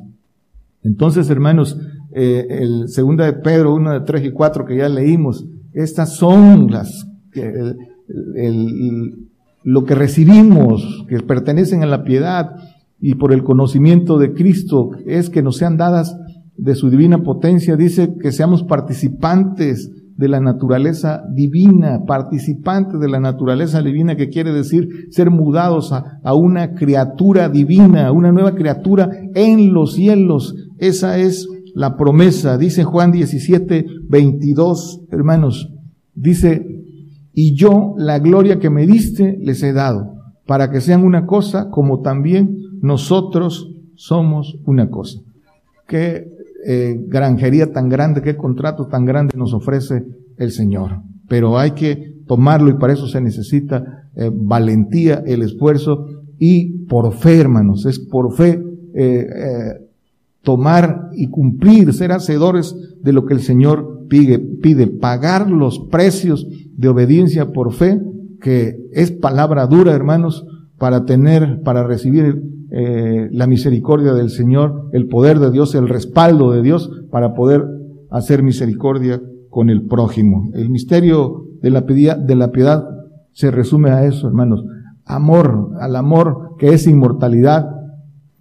Entonces, 0.84 1.28
hermanos, 1.30 1.78
eh, 2.12 2.46
el 2.48 2.88
segunda 2.88 3.24
de 3.24 3.32
Pedro 3.32 3.74
1 3.74 3.92
de 3.92 4.00
3 4.00 4.26
y 4.26 4.30
4 4.30 4.64
que 4.64 4.76
ya 4.76 4.88
leímos, 4.88 5.44
estas 5.72 6.14
son 6.14 6.70
las, 6.70 7.08
el, 7.32 9.28
lo 9.64 9.84
que 9.84 9.94
recibimos, 9.94 11.04
que 11.08 11.18
pertenecen 11.20 11.82
a 11.82 11.86
la 11.86 12.04
piedad 12.04 12.50
y 13.00 13.16
por 13.16 13.32
el 13.32 13.42
conocimiento 13.42 14.18
de 14.18 14.34
Cristo, 14.34 14.90
es 15.06 15.30
que 15.30 15.42
nos 15.42 15.56
sean 15.56 15.76
dadas 15.76 16.16
de 16.56 16.74
su 16.74 16.90
divina 16.90 17.22
potencia, 17.22 17.76
dice 17.76 18.14
que 18.20 18.30
seamos 18.30 18.62
participantes 18.62 19.90
de 20.16 20.28
la 20.28 20.40
naturaleza 20.40 21.24
divina, 21.34 22.04
participantes 22.06 23.00
de 23.00 23.08
la 23.08 23.18
naturaleza 23.18 23.82
divina, 23.82 24.16
que 24.16 24.28
quiere 24.28 24.52
decir 24.52 25.08
ser 25.10 25.30
mudados 25.30 25.92
a, 25.92 26.20
a, 26.22 26.34
una 26.34 26.74
criatura 26.74 27.48
divina, 27.48 28.12
una 28.12 28.30
nueva 28.30 28.54
criatura 28.54 29.10
en 29.34 29.72
los 29.72 29.94
cielos. 29.94 30.54
Esa 30.78 31.18
es 31.18 31.48
la 31.74 31.96
promesa. 31.96 32.56
Dice 32.58 32.84
Juan 32.84 33.12
17, 33.12 33.86
22, 34.08 35.02
hermanos, 35.10 35.70
dice, 36.14 36.66
y 37.32 37.54
yo 37.54 37.94
la 37.96 38.18
gloria 38.18 38.58
que 38.58 38.70
me 38.70 38.86
diste 38.86 39.36
les 39.40 39.62
he 39.62 39.72
dado, 39.72 40.14
para 40.46 40.70
que 40.70 40.80
sean 40.80 41.04
una 41.04 41.26
cosa 41.26 41.70
como 41.70 42.00
también 42.00 42.56
nosotros 42.80 43.70
somos 43.96 44.58
una 44.66 44.88
cosa. 44.88 45.20
Qué 45.86 46.28
eh, 46.66 46.96
granjería 47.08 47.72
tan 47.72 47.88
grande, 47.88 48.22
qué 48.22 48.36
contrato 48.36 48.86
tan 48.86 49.04
grande 49.04 49.36
nos 49.36 49.52
ofrece 49.52 50.04
el 50.38 50.50
Señor. 50.50 51.02
Pero 51.28 51.58
hay 51.58 51.72
que 51.72 52.14
tomarlo 52.26 52.70
y 52.70 52.74
para 52.74 52.92
eso 52.92 53.06
se 53.06 53.20
necesita 53.20 54.08
eh, 54.16 54.30
valentía, 54.32 55.22
el 55.26 55.42
esfuerzo 55.42 56.06
y 56.38 56.86
por 56.86 57.12
fe, 57.12 57.38
hermanos, 57.38 57.84
es 57.86 57.98
por 57.98 58.34
fe 58.34 58.62
eh, 58.94 59.26
tomar 60.44 61.08
y 61.16 61.28
cumplir, 61.28 61.92
ser 61.92 62.12
hacedores 62.12 62.76
de 63.02 63.12
lo 63.12 63.24
que 63.24 63.34
el 63.34 63.40
Señor 63.40 64.06
pide, 64.08 64.38
pide, 64.38 64.86
pagar 64.86 65.50
los 65.50 65.80
precios 65.90 66.46
de 66.76 66.88
obediencia 66.88 67.50
por 67.52 67.72
fe, 67.72 68.00
que 68.40 68.76
es 68.92 69.10
palabra 69.10 69.66
dura, 69.66 69.92
hermanos, 69.92 70.46
para 70.78 71.04
tener, 71.04 71.62
para 71.64 71.84
recibir 71.84 72.42
eh, 72.70 73.28
la 73.32 73.46
misericordia 73.46 74.12
del 74.12 74.30
Señor, 74.30 74.90
el 74.92 75.08
poder 75.08 75.38
de 75.38 75.50
Dios, 75.50 75.74
el 75.74 75.88
respaldo 75.88 76.52
de 76.52 76.62
Dios, 76.62 76.90
para 77.10 77.34
poder 77.34 77.64
hacer 78.10 78.42
misericordia 78.42 79.20
con 79.48 79.70
el 79.70 79.86
prójimo. 79.86 80.50
El 80.54 80.68
misterio 80.68 81.46
de 81.62 81.70
la, 81.70 81.80
de 81.80 82.34
la 82.34 82.50
piedad 82.50 82.84
se 83.32 83.50
resume 83.50 83.90
a 83.90 84.04
eso, 84.04 84.26
hermanos. 84.28 84.64
Amor, 85.04 85.70
al 85.80 85.96
amor 85.96 86.56
que 86.58 86.68
es 86.68 86.86
inmortalidad, 86.86 87.66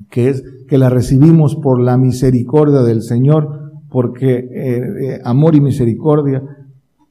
que 0.09 0.29
es 0.29 0.43
que 0.73 0.79
la 0.79 0.89
recibimos 0.89 1.55
por 1.55 1.79
la 1.79 1.99
misericordia 1.99 2.81
del 2.81 3.03
Señor, 3.03 3.73
porque 3.91 4.37
eh, 4.39 4.81
eh, 5.01 5.21
amor 5.23 5.53
y 5.53 5.61
misericordia 5.61 6.41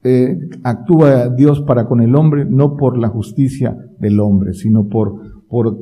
eh, 0.02 0.36
actúa 0.64 1.28
Dios 1.28 1.60
para 1.60 1.86
con 1.86 2.00
el 2.00 2.16
hombre, 2.16 2.44
no 2.44 2.76
por 2.76 2.98
la 2.98 3.06
justicia 3.06 3.76
del 4.00 4.18
hombre, 4.18 4.54
sino 4.54 4.88
por, 4.88 5.44
por 5.48 5.78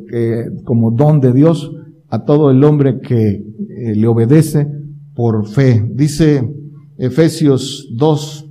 como 0.65 0.91
don 0.91 1.21
de 1.21 1.33
Dios 1.33 1.75
a 2.11 2.27
todo 2.27 2.51
el 2.51 2.63
hombre 2.65 3.01
que 3.01 3.47
le 3.95 4.07
obedece 4.07 4.69
por 5.15 5.49
fe. 5.49 5.83
Dice 5.95 6.55
Efesios 6.99 7.89
2 7.97 8.51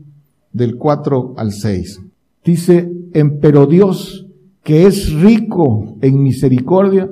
del 0.53 0.75
4 0.75 1.36
al 1.38 1.51
6. 1.51 2.01
Dice, 2.43 2.91
pero 3.39 3.67
Dios 3.67 4.25
que 4.63 4.88
es 4.88 5.13
rico 5.13 5.97
en 6.01 6.23
misericordia, 6.23 7.09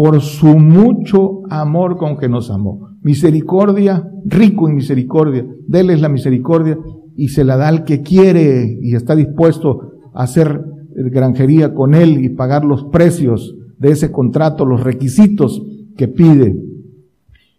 por 0.00 0.22
su 0.22 0.58
mucho 0.58 1.42
amor 1.50 1.98
con 1.98 2.16
que 2.16 2.26
nos 2.26 2.50
amó. 2.50 2.88
Misericordia, 3.02 4.10
rico 4.24 4.66
en 4.66 4.76
misericordia. 4.76 5.46
Déles 5.68 6.00
la 6.00 6.08
misericordia 6.08 6.78
y 7.16 7.28
se 7.28 7.44
la 7.44 7.58
da 7.58 7.68
al 7.68 7.84
que 7.84 8.00
quiere 8.00 8.78
y 8.80 8.94
está 8.94 9.14
dispuesto 9.14 9.92
a 10.14 10.22
hacer 10.22 10.64
granjería 10.94 11.74
con 11.74 11.94
él 11.94 12.24
y 12.24 12.30
pagar 12.30 12.64
los 12.64 12.84
precios 12.84 13.54
de 13.76 13.90
ese 13.90 14.10
contrato, 14.10 14.64
los 14.64 14.82
requisitos 14.82 15.62
que 15.98 16.08
pide. 16.08 16.56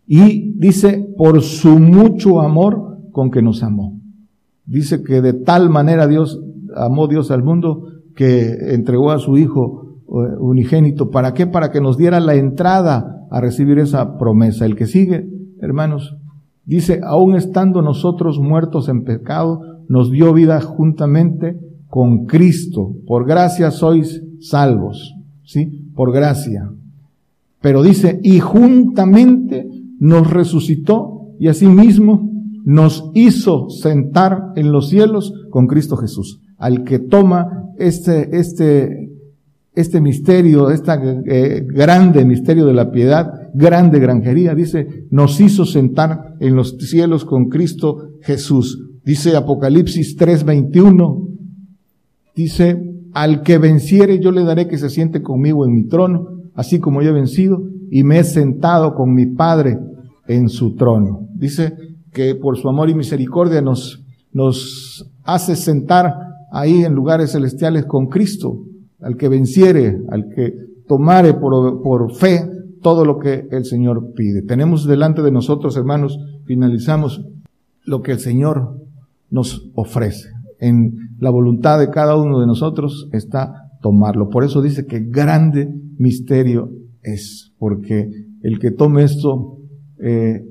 Y 0.08 0.54
dice, 0.58 1.14
por 1.16 1.44
su 1.44 1.78
mucho 1.78 2.42
amor 2.42 3.02
con 3.12 3.30
que 3.30 3.44
nos 3.44 3.62
amó. 3.62 4.00
Dice 4.66 5.04
que 5.04 5.22
de 5.22 5.34
tal 5.34 5.70
manera 5.70 6.08
Dios 6.08 6.42
amó 6.76 7.08
Dios 7.08 7.30
al 7.30 7.44
mundo 7.44 7.86
que 8.16 8.74
entregó 8.74 9.12
a 9.12 9.20
su 9.20 9.38
Hijo 9.38 9.91
unigénito. 10.12 11.10
¿Para 11.10 11.34
qué? 11.34 11.48
Para 11.48 11.72
que 11.72 11.82
nos 11.82 11.98
diera 11.98 12.20
la 12.20 12.36
entrada 12.36 13.28
a 13.32 13.42
recibir 13.42 13.80
esa 13.80 14.18
promesa. 14.18 14.66
El 14.66 14.76
que 14.76 14.86
sigue, 14.86 15.28
hermanos, 15.62 16.18
Dice, 16.66 17.02
aún 17.04 17.36
estando 17.36 17.82
nosotros 17.82 18.40
muertos 18.40 18.88
en 18.88 19.04
pecado, 19.04 19.62
nos 19.88 20.12
dio 20.12 20.34
vida 20.34 20.62
juntamente 20.62 21.60
con 21.88 22.26
Cristo. 22.26 22.94
Por 23.08 23.26
gracia 23.26 23.72
sois 23.72 24.24
salvos. 24.40 25.14
¿Sí? 25.44 25.90
Por 25.96 26.14
gracia. 26.14 26.72
Pero 27.62 27.84
dice, 27.84 28.20
y 28.24 28.40
juntamente 28.40 29.68
nos 30.00 30.32
resucitó 30.32 31.28
y 31.40 31.48
asimismo 31.48 32.30
nos 32.64 33.10
hizo 33.16 33.70
sentar 33.70 34.54
en 34.56 34.72
los 34.72 34.90
cielos 34.90 35.34
con 35.50 35.68
Cristo 35.68 35.98
Jesús. 35.98 36.40
Al 36.58 36.84
que 36.84 37.00
toma 37.00 37.74
este, 37.78 38.38
este, 38.38 39.11
este 39.74 40.02
misterio, 40.02 40.70
este 40.70 40.92
grande 41.68 42.26
misterio 42.26 42.66
de 42.66 42.74
la 42.74 42.92
piedad, 42.92 43.32
grande 43.54 44.00
granjería, 44.00 44.54
dice, 44.54 45.06
nos 45.10 45.40
hizo 45.40 45.66
sentar 45.66 46.36
en 46.40 46.56
los 46.56 46.76
cielos 46.78 47.24
con 47.24 47.48
Cristo 47.48 48.10
Jesús. 48.22 48.80
Dice 49.06 49.36
Apocalipsis 49.36 50.18
3:21, 50.18 51.28
dice, 52.36 52.84
al 53.14 53.44
que 53.44 53.58
venciere 53.58 54.20
yo 54.20 54.32
le 54.32 54.44
daré 54.44 54.68
que 54.68 54.78
se 54.78 54.90
siente 54.90 55.22
conmigo 55.22 55.66
en 55.66 55.74
mi 55.74 55.88
trono, 55.88 56.28
así 56.54 56.80
como 56.80 57.02
yo 57.02 57.10
he 57.10 57.14
vencido, 57.14 57.64
y 57.90 58.04
me 58.04 58.20
he 58.20 58.24
sentado 58.24 58.94
con 58.94 59.14
mi 59.14 59.26
Padre 59.26 59.80
en 60.28 60.50
su 60.50 60.76
trono. 60.76 61.28
Dice 61.34 61.74
que 62.12 62.36
por 62.36 62.58
su 62.58 62.70
amor 62.70 62.90
y 62.90 62.96
misericordia 62.96 63.62
nos, 63.62 64.04
nos 64.34 65.10
hace 65.24 65.56
sentar 65.56 66.14
ahí 66.52 66.84
en 66.84 66.94
lugares 66.94 67.32
celestiales 67.32 67.86
con 67.86 68.08
Cristo, 68.08 68.66
al 69.02 69.18
que 69.18 69.30
venciere, 69.30 70.00
al 70.10 70.30
que 70.30 70.54
tomare 70.88 71.34
por, 71.34 72.14
fe 72.16 72.50
todo 72.82 73.06
lo 73.06 73.20
que 73.20 73.48
el 73.52 73.66
Señor 73.66 74.14
pide. 74.16 74.42
Tenemos 74.42 74.86
delante 74.88 75.22
de 75.22 75.32
nosotros, 75.32 75.78
hermanos, 75.78 76.20
finalizamos 76.46 77.26
lo 77.86 78.02
que 78.02 78.14
el 78.14 78.20
Señor 78.20 78.78
nos 79.30 79.70
ofrece. 79.76 80.30
En 80.60 81.16
la 81.20 81.30
voluntad 81.30 81.80
de 81.80 81.90
cada 81.90 82.16
uno 82.16 82.40
de 82.40 82.48
nosotros 82.48 83.08
está 83.12 83.72
tomarlo. 83.82 84.30
Por 84.30 84.44
eso 84.44 84.62
dice 84.62 84.86
que 84.86 85.00
grande 85.00 85.74
misterio 85.98 86.72
es, 87.02 87.52
porque 87.58 88.10
el 88.42 88.60
que 88.60 88.72
tome 88.72 89.04
esto 89.04 89.58
eh, 90.00 90.44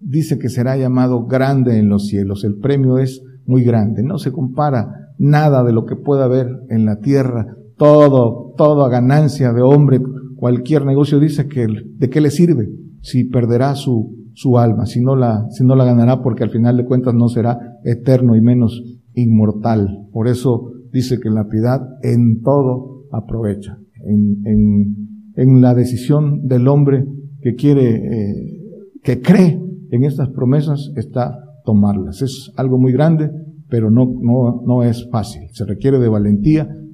dice 0.00 0.38
que 0.38 0.48
será 0.48 0.76
llamado 0.76 1.24
grande 1.24 1.78
en 1.78 1.88
los 1.88 2.06
cielos. 2.06 2.44
El 2.44 2.56
premio 2.56 2.98
es 2.98 3.22
muy 3.46 3.64
grande. 3.64 4.02
No 4.02 4.18
se 4.18 4.32
compara 4.32 5.12
nada 5.18 5.64
de 5.64 5.72
lo 5.72 5.86
que 5.86 5.96
pueda 5.96 6.24
haber 6.24 6.48
en 6.68 6.84
la 6.84 7.00
tierra. 7.00 7.56
Todo, 7.76 8.54
toda 8.56 8.88
ganancia 8.88 9.52
de 9.52 9.62
hombre 9.62 10.00
Cualquier 10.44 10.84
negocio 10.84 11.20
dice 11.20 11.48
que 11.48 11.66
de 11.66 12.10
qué 12.10 12.20
le 12.20 12.30
sirve 12.30 12.68
si 13.00 13.24
perderá 13.24 13.74
su, 13.74 14.14
su 14.34 14.58
alma, 14.58 14.84
si 14.84 15.00
no 15.00 15.16
la, 15.16 15.46
si 15.48 15.64
no 15.64 15.74
la 15.74 15.86
ganará 15.86 16.20
porque 16.20 16.44
al 16.44 16.50
final 16.50 16.76
de 16.76 16.84
cuentas 16.84 17.14
no 17.14 17.28
será 17.28 17.58
eterno 17.82 18.36
y 18.36 18.42
menos 18.42 18.82
inmortal. 19.14 20.06
Por 20.12 20.28
eso 20.28 20.70
dice 20.92 21.18
que 21.18 21.30
la 21.30 21.48
piedad 21.48 21.80
en 22.02 22.42
todo 22.42 23.04
aprovecha, 23.10 23.78
en, 24.04 24.42
en, 24.44 24.96
en 25.34 25.62
la 25.62 25.72
decisión 25.72 26.46
del 26.46 26.68
hombre 26.68 27.06
que 27.40 27.54
quiere, 27.54 27.94
eh, 27.94 28.60
que 29.02 29.22
cree 29.22 29.58
en 29.90 30.04
estas 30.04 30.28
promesas 30.28 30.92
está 30.96 31.38
tomarlas. 31.64 32.20
Es 32.20 32.52
algo 32.56 32.78
muy 32.78 32.92
grande, 32.92 33.30
pero 33.70 33.90
no, 33.90 34.04
no, 34.20 34.62
no 34.66 34.82
es 34.82 35.08
fácil. 35.10 35.48
Se 35.52 35.64
requiere 35.64 35.98
de 35.98 36.08
valentía 36.08 36.68